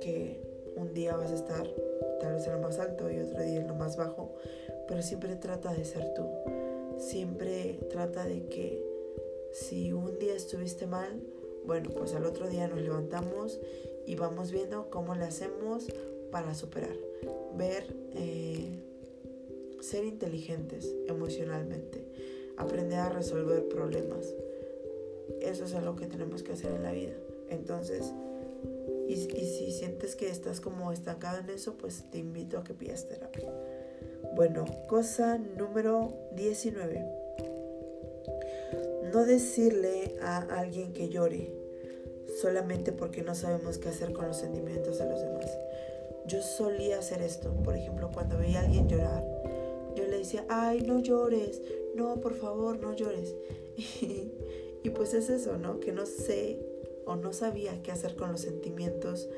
[0.01, 0.41] que
[0.75, 1.73] un día vas a estar
[2.21, 4.35] tal vez en lo más alto y otro día en lo más bajo,
[4.89, 6.27] pero siempre trata de ser tú.
[6.99, 8.83] Siempre trata de que
[9.53, 11.23] si un día estuviste mal,
[11.65, 13.61] bueno, pues al otro día nos levantamos
[14.07, 15.87] y vamos viendo cómo le hacemos
[16.33, 16.97] para superar.
[17.57, 18.81] Ver, eh,
[19.81, 22.05] ser inteligentes emocionalmente,
[22.57, 24.35] aprender a resolver problemas.
[25.41, 27.15] Eso es algo que tenemos que hacer en la vida.
[27.51, 28.13] Entonces,
[29.09, 32.75] y, y si sientes que estás como estancado en eso, pues te invito a que
[32.75, 33.53] pidas terapia.
[34.35, 37.07] Bueno, cosa número 19.
[39.13, 41.51] No decirle a alguien que llore
[42.41, 45.51] solamente porque no sabemos qué hacer con los sentimientos de los demás.
[46.27, 49.25] Yo solía hacer esto, por ejemplo, cuando veía a alguien llorar,
[49.95, 51.63] yo le decía, ay, no llores,
[51.97, 53.35] no, por favor, no llores.
[54.85, 55.81] Y, pues es eso, ¿no?
[55.81, 56.61] Que no sé
[57.07, 59.29] o no sabía qué hacer con los sentimientos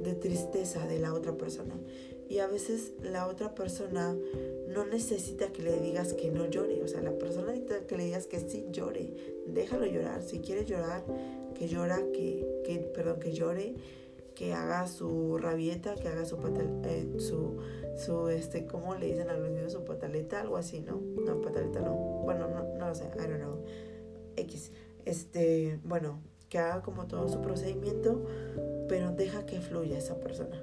[0.00, 1.74] de tristeza de la otra persona.
[2.30, 4.16] Y a veces la otra persona
[4.68, 6.82] no necesita que le digas que no llore.
[6.82, 9.12] O sea, la persona necesita que le digas que sí llore.
[9.46, 10.22] Déjalo llorar.
[10.22, 11.04] Si quiere llorar,
[11.54, 13.74] que llora, que, que perdón, que llore,
[14.34, 16.36] que haga su rabieta, que haga su
[16.84, 17.56] eh, su,
[17.96, 19.72] su, este, ¿cómo le dicen a los niños?
[19.72, 21.00] Su pataleta, algo así, ¿no?
[21.24, 21.94] No, pataleta no.
[22.24, 23.64] Bueno, no, no lo sé, I don't know.
[24.36, 24.72] X.
[25.04, 28.24] Este, bueno, que haga como todo su procedimiento,
[28.88, 30.62] pero deja que fluya esa persona.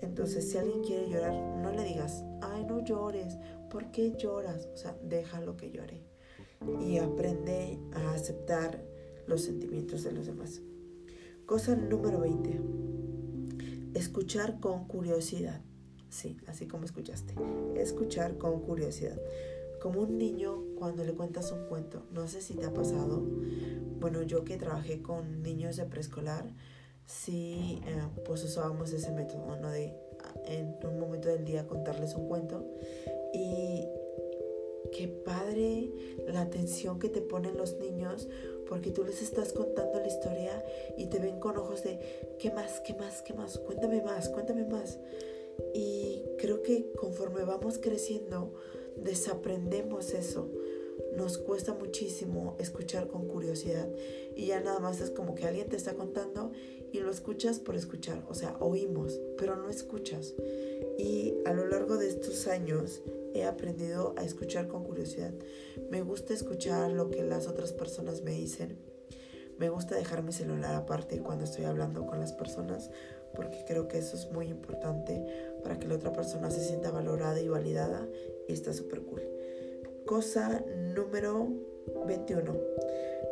[0.00, 3.36] Entonces, si alguien quiere llorar, no le digas, ay, no llores,
[3.70, 4.68] ¿por qué lloras?
[4.72, 6.02] O sea, deja lo que llore
[6.80, 8.82] y aprende a aceptar
[9.26, 10.60] los sentimientos de los demás.
[11.46, 12.60] Cosa número 20.
[13.94, 15.62] Escuchar con curiosidad.
[16.10, 17.34] Sí, así como escuchaste.
[17.76, 19.20] Escuchar con curiosidad.
[19.80, 22.02] Como un niño cuando le cuentas un cuento.
[22.12, 23.22] No sé si te ha pasado.
[24.00, 26.44] Bueno, yo que trabajé con niños de preescolar,
[27.06, 29.70] sí, eh, pues usábamos ese método, ¿no?
[29.70, 29.94] De
[30.46, 32.64] en un momento del día contarles un cuento.
[33.32, 33.86] Y
[34.92, 35.90] qué padre
[36.28, 38.28] la atención que te ponen los niños
[38.68, 40.64] porque tú les estás contando la historia
[40.96, 41.98] y te ven con ojos de,
[42.38, 42.80] ¿qué más?
[42.80, 43.22] ¿Qué más?
[43.22, 43.58] ¿Qué más?
[43.58, 44.98] Cuéntame más, cuéntame más.
[45.74, 48.54] Y creo que conforme vamos creciendo,
[48.96, 50.50] desaprendemos eso.
[51.16, 53.88] Nos cuesta muchísimo escuchar con curiosidad
[54.36, 56.52] y ya nada más es como que alguien te está contando
[56.92, 60.34] y lo escuchas por escuchar, o sea, oímos, pero no escuchas.
[60.98, 63.02] Y a lo largo de estos años
[63.34, 65.32] he aprendido a escuchar con curiosidad.
[65.90, 68.78] Me gusta escuchar lo que las otras personas me dicen.
[69.58, 72.90] Me gusta dejar mi celular aparte cuando estoy hablando con las personas
[73.38, 75.24] porque creo que eso es muy importante
[75.62, 78.08] para que la otra persona se sienta valorada y validada
[78.48, 79.22] y está súper cool.
[80.06, 80.64] Cosa
[80.96, 81.46] número
[82.04, 82.52] 21.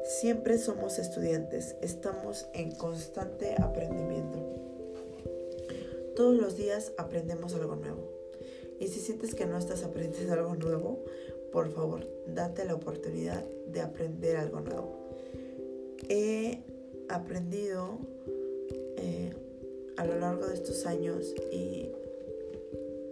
[0.05, 4.39] Siempre somos estudiantes, estamos en constante aprendimiento.
[6.15, 8.09] Todos los días aprendemos algo nuevo.
[8.79, 11.05] Y si sientes que no estás aprendiendo algo nuevo,
[11.51, 15.11] por favor, date la oportunidad de aprender algo nuevo.
[16.09, 16.63] He
[17.09, 17.99] aprendido
[18.99, 19.33] eh,
[19.97, 21.91] a lo largo de estos años y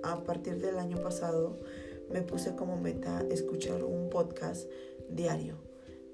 [0.03, 1.59] a partir del año pasado
[2.11, 4.69] me puse como meta escuchar un podcast
[5.09, 5.57] diario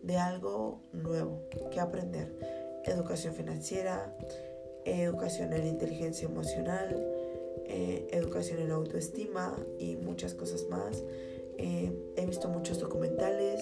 [0.02, 2.32] de algo nuevo que aprender.
[2.84, 4.16] Educación financiera,
[4.84, 6.96] educación en inteligencia emocional,
[7.66, 11.02] eh, educación en autoestima y muchas cosas más.
[11.58, 13.60] Eh, he visto muchos documentales.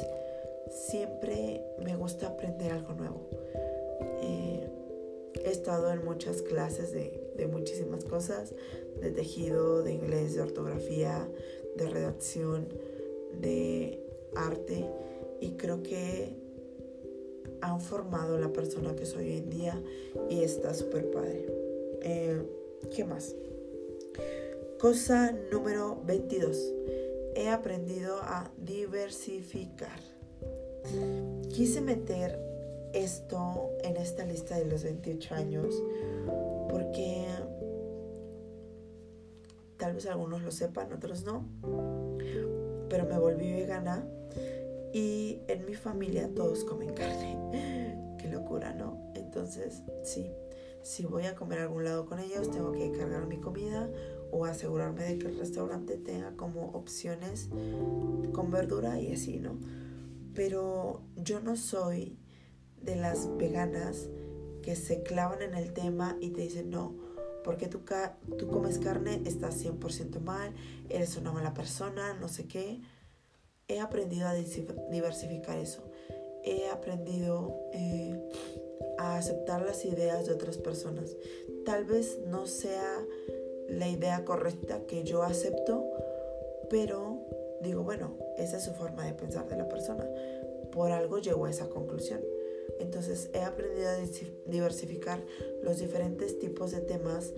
[0.70, 3.28] Siempre me gusta aprender algo nuevo.
[4.22, 4.67] Eh,
[5.48, 8.54] he estado en muchas clases de, muchísimas cosas,
[9.00, 11.28] de tejido, de inglés, de ortografía,
[11.76, 12.68] de redacción,
[13.40, 14.04] de
[14.36, 14.84] arte
[15.40, 16.36] y creo que
[17.60, 19.82] han formado la persona que soy hoy en día
[20.28, 21.46] y está súper padre.
[22.94, 23.34] ¿Qué más?
[24.78, 26.74] Cosa número 22.
[27.34, 30.00] He aprendido a diversificar.
[31.50, 32.47] Quise meter
[32.92, 35.82] esto en esta lista de los 28 años
[36.68, 37.26] porque
[39.76, 41.46] tal vez algunos lo sepan, otros no,
[42.88, 44.06] pero me volví vegana
[44.92, 48.16] y en mi familia todos comen carne.
[48.18, 49.12] Qué locura, ¿no?
[49.14, 50.30] Entonces, sí,
[50.82, 53.88] si voy a comer a algún lado con ellos, tengo que cargar mi comida
[54.30, 57.48] o asegurarme de que el restaurante tenga como opciones
[58.32, 59.58] con verdura y así, ¿no?
[60.34, 62.18] Pero yo no soy
[62.82, 64.08] de las veganas
[64.62, 66.94] que se clavan en el tema y te dicen, no,
[67.44, 67.80] porque tú,
[68.36, 70.52] tú comes carne, estás 100% mal,
[70.88, 72.80] eres una mala persona, no sé qué.
[73.68, 75.82] He aprendido a diversificar eso.
[76.44, 78.18] He aprendido eh,
[78.98, 81.16] a aceptar las ideas de otras personas.
[81.64, 83.04] Tal vez no sea
[83.68, 85.84] la idea correcta que yo acepto,
[86.70, 87.18] pero
[87.62, 90.06] digo, bueno, esa es su forma de pensar de la persona.
[90.72, 92.20] Por algo llegó a esa conclusión.
[92.80, 93.96] Entonces he aprendido a
[94.46, 95.24] diversificar
[95.62, 97.32] los diferentes tipos de temas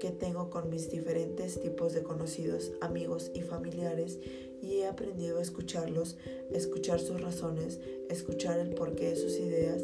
[0.00, 4.18] que tengo con mis diferentes tipos de conocidos, amigos y familiares
[4.60, 6.16] y he aprendido a escucharlos,
[6.52, 9.82] escuchar sus razones, escuchar el porqué de sus ideas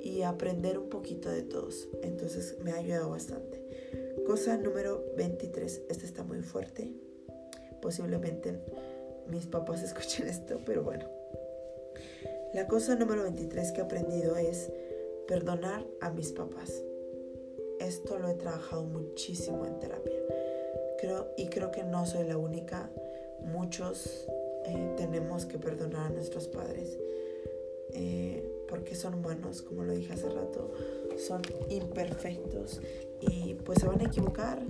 [0.00, 1.88] y aprender un poquito de todos.
[2.02, 3.60] Entonces me ha ayudado bastante.
[4.26, 5.82] Cosa número 23.
[5.88, 6.92] Esta está muy fuerte.
[7.82, 8.58] Posiblemente
[9.28, 11.08] mis papás escuchen esto, pero bueno.
[12.56, 14.72] La cosa número 23 que he aprendido es
[15.28, 16.82] perdonar a mis papás.
[17.80, 20.16] Esto lo he trabajado muchísimo en terapia.
[20.98, 22.88] Creo, y creo que no soy la única.
[23.42, 24.26] Muchos
[24.64, 26.98] eh, tenemos que perdonar a nuestros padres.
[27.92, 30.72] Eh, porque son humanos, como lo dije hace rato,
[31.18, 32.80] son imperfectos
[33.20, 34.62] y pues se van a equivocar.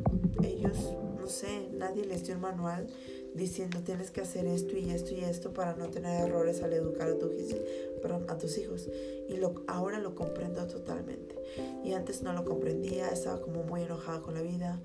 [0.43, 2.89] Ellos, no sé, nadie les dio un manual
[3.37, 7.09] diciendo tienes que hacer esto y esto y esto para no tener errores al educar
[7.09, 7.30] a, tu,
[8.28, 8.89] a tus hijos.
[9.28, 11.37] Y lo, ahora lo comprendo totalmente.
[11.84, 14.80] Y antes no lo comprendía, estaba como muy enojada con la vida,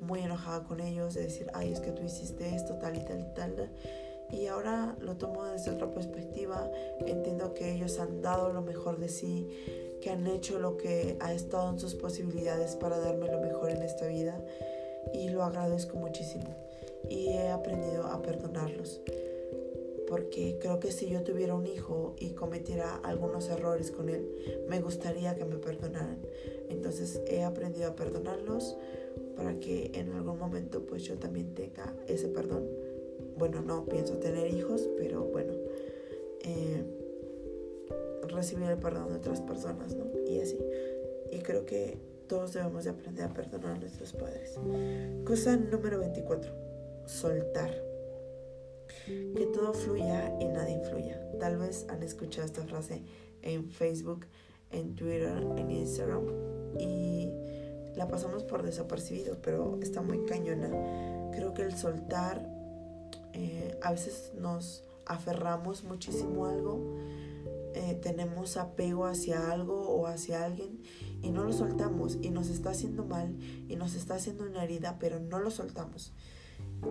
[0.00, 3.20] muy enojada con ellos, de decir, ay, es que tú hiciste esto, tal y tal
[3.20, 3.70] y tal.
[4.30, 6.70] Y ahora lo tomo desde otra perspectiva,
[7.06, 9.48] entiendo que ellos han dado lo mejor de sí,
[10.00, 13.82] que han hecho lo que ha estado en sus posibilidades para darme lo mejor en
[13.82, 14.40] esta vida
[15.12, 16.65] y lo agradezco muchísimo.
[17.08, 19.00] Y he aprendido a perdonarlos.
[20.08, 24.80] Porque creo que si yo tuviera un hijo y cometiera algunos errores con él, me
[24.80, 26.18] gustaría que me perdonaran.
[26.68, 28.76] Entonces he aprendido a perdonarlos
[29.36, 32.68] para que en algún momento pues yo también tenga ese perdón.
[33.36, 35.52] Bueno, no pienso tener hijos, pero bueno,
[36.40, 36.84] eh,
[38.28, 40.06] recibir el perdón de otras personas, ¿no?
[40.26, 40.58] Y así.
[41.32, 44.58] Y creo que todos debemos de aprender a perdonar a nuestros padres.
[45.24, 46.65] Cosa número 24.
[47.06, 47.70] Soltar.
[49.06, 51.20] Que todo fluya y nada influya.
[51.38, 53.02] Tal vez han escuchado esta frase
[53.42, 54.26] en Facebook,
[54.72, 56.24] en Twitter, en Instagram
[56.78, 57.30] y
[57.94, 60.70] la pasamos por desapercibido, pero está muy cañona.
[61.32, 62.46] Creo que el soltar,
[63.32, 66.96] eh, a veces nos aferramos muchísimo a algo,
[67.74, 70.82] eh, tenemos apego hacia algo o hacia alguien
[71.22, 73.36] y no lo soltamos y nos está haciendo mal
[73.68, 76.12] y nos está haciendo una herida, pero no lo soltamos.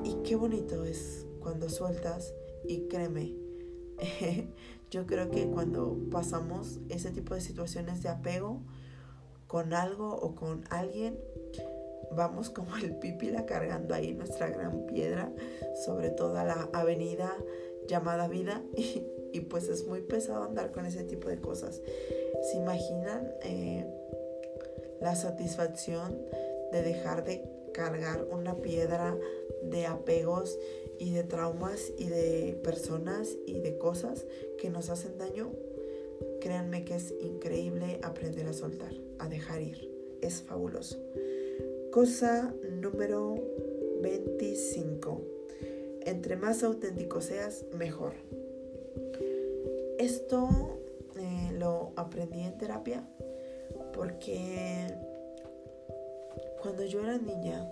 [0.03, 2.33] Y qué bonito es cuando sueltas
[2.67, 3.35] y créeme,
[4.91, 8.61] yo creo que cuando pasamos ese tipo de situaciones de apego
[9.47, 11.19] con algo o con alguien,
[12.11, 15.31] vamos como el pipila cargando ahí nuestra gran piedra
[15.85, 17.35] sobre toda la avenida
[17.87, 21.81] llamada vida y, y pues es muy pesado andar con ese tipo de cosas.
[22.51, 23.31] ¿Se imaginan?
[23.43, 23.85] Eh,
[25.01, 26.17] la satisfacción
[26.71, 27.43] de dejar de
[27.75, 29.17] cargar una piedra
[29.61, 30.57] de apegos
[30.97, 34.25] y de traumas y de personas y de cosas
[34.57, 35.51] que nos hacen daño,
[36.39, 39.91] créanme que es increíble aprender a soltar, a dejar ir.
[40.21, 40.97] Es fabuloso.
[41.91, 43.35] Cosa número
[44.01, 45.21] 25.
[46.05, 48.13] Entre más auténtico seas, mejor.
[49.99, 50.47] Esto
[51.19, 53.05] eh, lo aprendí en terapia
[53.91, 54.95] porque
[56.65, 57.69] cuando yo era niña,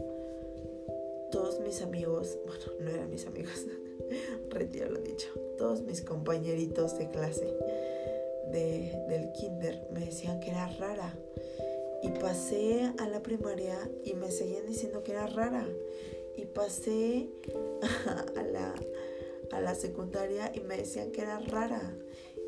[1.31, 3.65] todos mis amigos, bueno, no eran mis amigos,
[4.49, 7.57] retiro lo dicho, todos mis compañeritos de clase
[8.51, 11.17] del kinder me decían que era rara.
[12.03, 15.67] Y pasé a la primaria y me seguían diciendo que era rara.
[16.37, 17.29] Y pasé
[18.35, 18.75] a la,
[19.49, 21.97] a la secundaria y me decían que era rara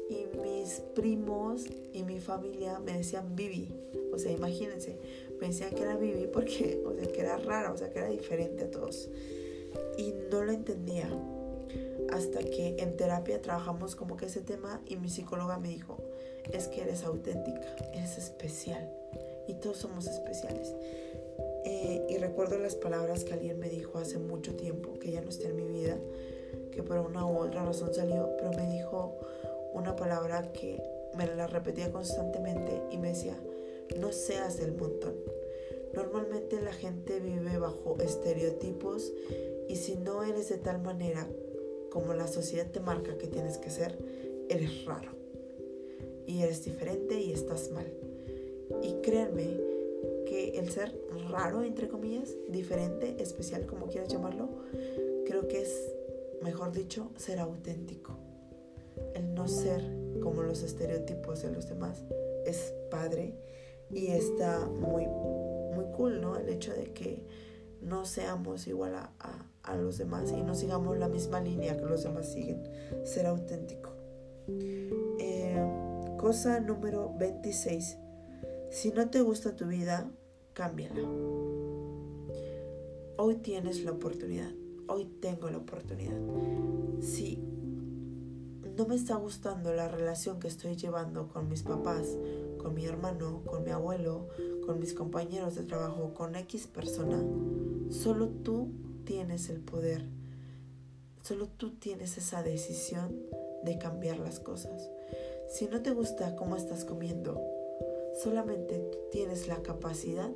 [0.10, 3.70] y mis primos y mi familia me decían Bibi.
[4.14, 4.98] O sea, imagínense,
[5.48, 8.66] decían que era Bibi porque, o sea, que era rara, o sea, que era diferente
[8.66, 9.10] a todos.
[9.98, 11.10] Y no lo entendía.
[12.12, 15.98] Hasta que en terapia trabajamos como que ese tema y mi psicóloga me dijo,
[16.52, 18.90] es que eres auténtica, eres especial
[19.48, 20.74] y todos somos especiales.
[21.66, 25.30] Eh, y recuerdo las palabras que alguien me dijo hace mucho tiempo, que ya no
[25.30, 25.98] está en mi vida,
[26.72, 29.18] que por una u otra razón salió, pero me dijo,
[29.74, 30.82] una palabra que
[31.16, 33.36] me la repetía constantemente y me decía,
[34.00, 35.16] no seas del montón.
[35.96, 39.14] Normalmente la gente vive bajo estereotipos
[39.68, 41.28] y si no eres de tal manera
[41.90, 43.98] como la sociedad te marca que tienes que ser,
[44.50, 45.12] eres raro.
[46.28, 47.92] Y eres diferente y estás mal.
[48.82, 49.60] Y créanme
[50.26, 54.50] que el ser raro, entre comillas, diferente, especial, como quieras llamarlo,
[55.26, 55.94] creo que es,
[56.42, 58.18] mejor dicho, ser auténtico
[59.14, 59.82] el no ser
[60.22, 62.04] como los estereotipos de los demás
[62.46, 63.34] es padre
[63.90, 65.08] y está muy,
[65.96, 66.38] cool, ¿no?
[66.38, 67.26] El hecho de que
[67.82, 72.32] no seamos igual a, los demás y no sigamos la misma línea que los demás
[72.32, 72.64] siguen.
[73.04, 73.92] Ser auténtico.
[75.20, 75.60] Eh,
[76.18, 77.98] cosa número 26.
[78.70, 80.10] Si no te gusta tu vida,
[80.54, 81.02] cámbiala.
[83.18, 84.52] Hoy tienes la oportunidad.
[84.88, 86.20] Hoy tengo la oportunidad.
[87.02, 87.44] Si
[88.78, 92.18] no me está gustando la relación que estoy llevando con mis papás,
[92.58, 94.28] con mi hermano, con mi abuelo,
[94.66, 97.24] con mis compañeros de trabajo, con X persona,
[97.90, 98.70] solo tú
[99.06, 100.04] tienes el poder,
[101.22, 103.16] solo tú tienes esa decisión
[103.64, 104.90] de cambiar las cosas.
[105.50, 107.42] Si no te gusta cómo estás comiendo,
[108.24, 110.30] solamente tienes la capacidad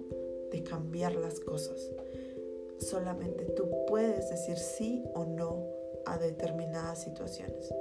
[0.52, 1.80] de cambiar las cosas.
[2.80, 5.66] Solamente tú puedes decir sí o no
[6.06, 7.74] a determinadas situaciones.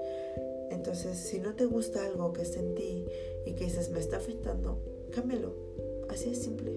[0.70, 3.06] Entonces, si no te gusta algo que está en ti
[3.46, 4.78] y que dices me está afectando,
[5.12, 5.54] cámbialo.
[6.08, 6.72] Así es simple.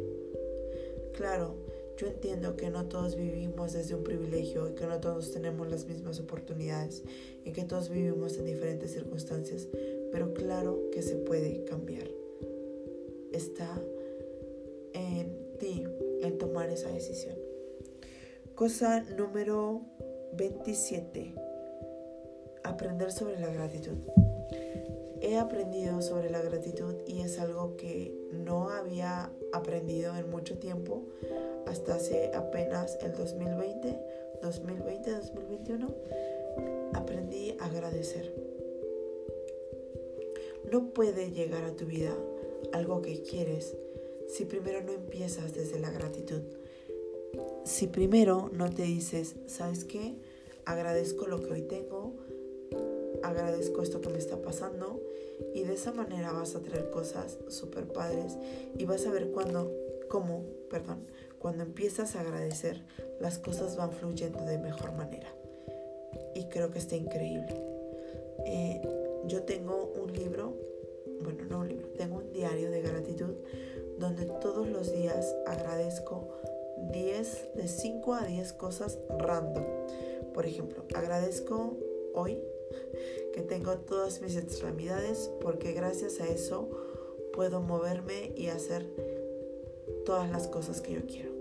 [1.13, 1.55] Claro,
[1.97, 5.85] yo entiendo que no todos vivimos desde un privilegio y que no todos tenemos las
[5.85, 7.03] mismas oportunidades
[7.45, 9.67] y que todos vivimos en diferentes circunstancias,
[10.11, 12.07] pero claro que se puede cambiar.
[13.31, 13.79] Está
[14.93, 15.83] en ti
[16.21, 17.35] en tomar esa decisión.
[18.55, 19.81] Cosa número
[20.33, 21.35] 27
[22.63, 23.97] aprender sobre la gratitud.
[25.21, 31.03] He aprendido sobre la gratitud y es algo que no había aprendido en mucho tiempo
[31.67, 33.99] hasta hace apenas el 2020,
[34.41, 35.95] 2020, 2021,
[36.93, 38.33] aprendí a agradecer.
[40.71, 42.15] No puede llegar a tu vida
[42.73, 43.75] algo que quieres
[44.27, 46.41] si primero no empiezas desde la gratitud.
[47.63, 50.15] Si primero no te dices, ¿sabes qué?
[50.65, 52.13] Agradezco lo que hoy tengo,
[53.23, 55.00] agradezco esto que me está pasando
[55.53, 58.37] y de esa manera vas a traer cosas súper padres
[58.77, 59.71] y vas a ver cuando,
[60.09, 61.07] cómo, perdón,
[61.39, 62.83] cuando empiezas a agradecer,
[63.19, 65.33] las cosas van fluyendo de mejor manera.
[66.35, 67.61] Y creo que está increíble.
[68.45, 68.81] Eh,
[69.27, 70.55] yo tengo un libro,
[71.21, 73.35] bueno, no un libro, tengo un diario de gratitud
[73.97, 76.29] donde todos los días agradezco
[76.91, 79.65] 10, de 5 a 10 cosas random.
[80.33, 81.77] Por ejemplo, agradezco
[82.13, 82.39] hoy
[83.33, 86.69] que tengo todas mis extremidades porque gracias a eso
[87.33, 88.89] puedo moverme y hacer
[90.05, 91.31] todas las cosas que yo quiero.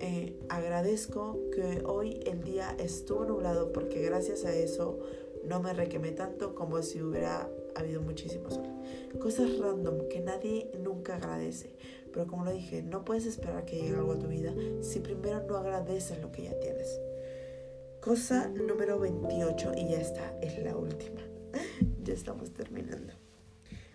[0.00, 4.98] Eh, agradezco que hoy el día estuvo nublado porque gracias a eso
[5.44, 8.66] no me requemé tanto como si hubiera habido muchísimo sol.
[9.20, 11.70] Cosas random que nadie nunca agradece.
[12.12, 15.44] Pero como lo dije, no puedes esperar que llegue algo a tu vida si primero
[15.46, 17.00] no agradeces lo que ya tienes.
[18.02, 21.20] Cosa número 28 y ya está, es la última.
[22.02, 23.12] ya estamos terminando.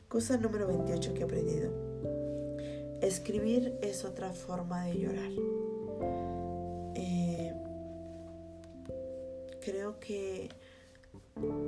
[0.07, 1.73] Cosa número 28 que he aprendido.
[3.01, 5.31] Escribir es otra forma de llorar.
[6.95, 7.53] Eh,
[9.59, 10.51] creo que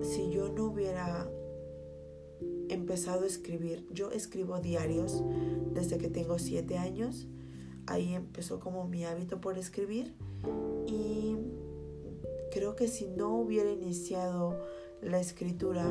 [0.02, 1.30] si yo no hubiera
[2.70, 5.26] empezado a escribir, yo escribo diarios
[5.74, 7.28] desde que tengo 7 años.
[7.86, 10.16] Ahí empezó como mi hábito por escribir
[10.88, 11.36] y
[12.50, 14.56] creo que si no hubiera iniciado
[15.02, 15.86] la escritura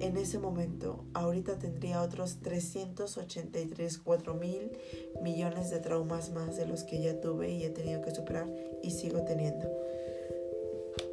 [0.00, 4.72] en ese momento, ahorita tendría otros 383, 4 mil
[5.22, 8.52] millones de traumas más de los que ya tuve y he tenido que superar
[8.82, 9.70] y sigo teniendo.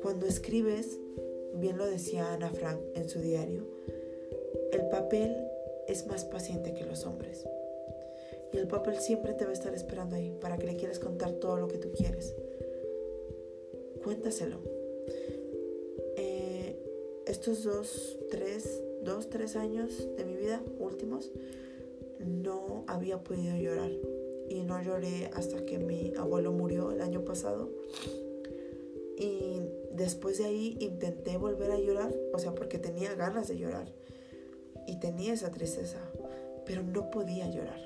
[0.01, 0.99] Cuando escribes,
[1.55, 3.67] bien lo decía Ana Frank en su diario,
[4.71, 5.35] el papel
[5.87, 7.45] es más paciente que los hombres.
[8.53, 11.31] Y el papel siempre te va a estar esperando ahí para que le quieras contar
[11.33, 12.35] todo lo que tú quieres
[14.04, 14.58] cuéntaselo.
[16.18, 16.76] Eh,
[17.28, 21.32] estos dos, tres, dos, tres años de mi vida últimos,
[22.20, 23.91] no había podido llorar.
[24.49, 27.70] Y no lloré hasta que mi abuelo murió el año pasado.
[29.18, 29.62] Y
[29.93, 33.88] después de ahí intenté volver a llorar, o sea, porque tenía ganas de llorar.
[34.88, 35.99] Y tenía esa tristeza,
[36.66, 37.80] pero no podía llorar.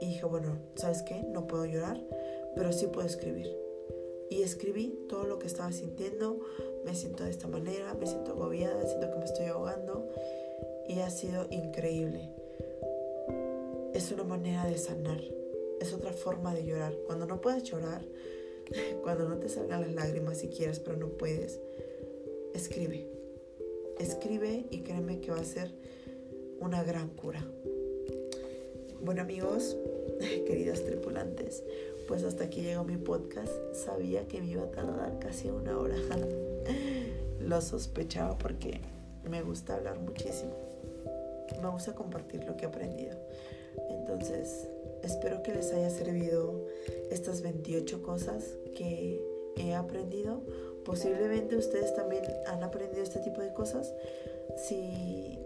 [0.00, 1.24] Y dije, bueno, ¿sabes qué?
[1.32, 2.00] No puedo llorar,
[2.54, 3.67] pero sí puedo escribir
[4.30, 6.40] y escribí todo lo que estaba sintiendo.
[6.84, 10.08] Me siento de esta manera, me siento agobiada, siento que me estoy ahogando
[10.88, 12.30] y ha sido increíble.
[13.94, 15.20] Es una manera de sanar,
[15.80, 16.94] es otra forma de llorar.
[17.06, 18.02] Cuando no puedes llorar,
[19.02, 21.60] cuando no te salgan las lágrimas si quieres, pero no puedes,
[22.54, 23.08] escribe.
[23.98, 25.72] Escribe y créeme que va a ser
[26.60, 27.44] una gran cura.
[29.00, 29.76] Bueno amigos,
[30.46, 31.62] queridos tripulantes,
[32.08, 33.52] pues hasta aquí llegó mi podcast.
[33.74, 35.94] Sabía que me iba a tardar casi una hora.
[37.40, 38.80] Lo sospechaba porque
[39.28, 40.52] me gusta hablar muchísimo.
[41.62, 43.16] Me gusta compartir lo que he aprendido.
[43.90, 44.68] Entonces,
[45.02, 46.66] espero que les haya servido
[47.10, 48.44] estas 28 cosas
[48.76, 49.22] que
[49.56, 50.42] he aprendido.
[50.84, 53.92] Posiblemente ustedes también han aprendido este tipo de cosas.
[54.56, 55.38] Si,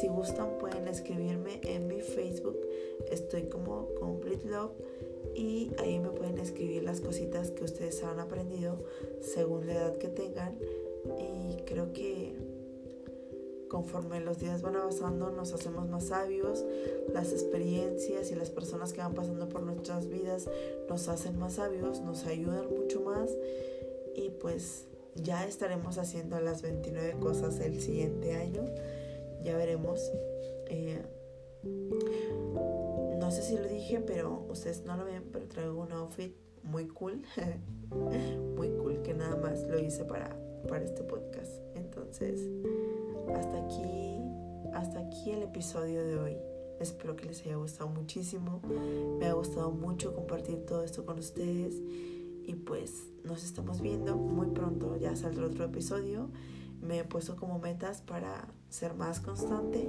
[0.00, 2.58] si gustan, pueden escribirme en mi Facebook.
[3.10, 4.72] Estoy como Complete Love
[5.40, 8.84] y ahí me pueden escribir las cositas que ustedes han aprendido
[9.22, 10.58] según la edad que tengan.
[11.18, 12.34] Y creo que
[13.68, 16.62] conforme los días van avanzando nos hacemos más sabios,
[17.14, 20.50] las experiencias y las personas que van pasando por nuestras vidas
[20.90, 23.30] nos hacen más sabios, nos ayudan mucho más.
[24.14, 24.84] Y pues
[25.14, 28.66] ya estaremos haciendo las 29 cosas el siguiente año,
[29.42, 30.00] ya veremos.
[30.66, 31.00] Eh,
[33.98, 37.22] pero ustedes no lo ven, pero traigo un outfit muy cool.
[38.56, 40.36] muy cool, que nada más lo hice para,
[40.68, 41.52] para este podcast.
[41.74, 42.48] Entonces,
[43.34, 44.20] hasta aquí,
[44.72, 46.36] hasta aquí el episodio de hoy.
[46.80, 48.62] Espero que les haya gustado muchísimo.
[49.18, 51.74] Me ha gustado mucho compartir todo esto con ustedes.
[52.44, 54.96] Y pues nos estamos viendo muy pronto.
[54.96, 56.30] Ya saldrá otro episodio
[56.80, 59.88] me he puesto como metas para ser más constante.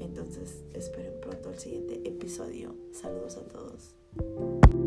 [0.00, 2.74] Entonces esperen pronto el siguiente episodio.
[2.92, 4.79] Saludos a todos.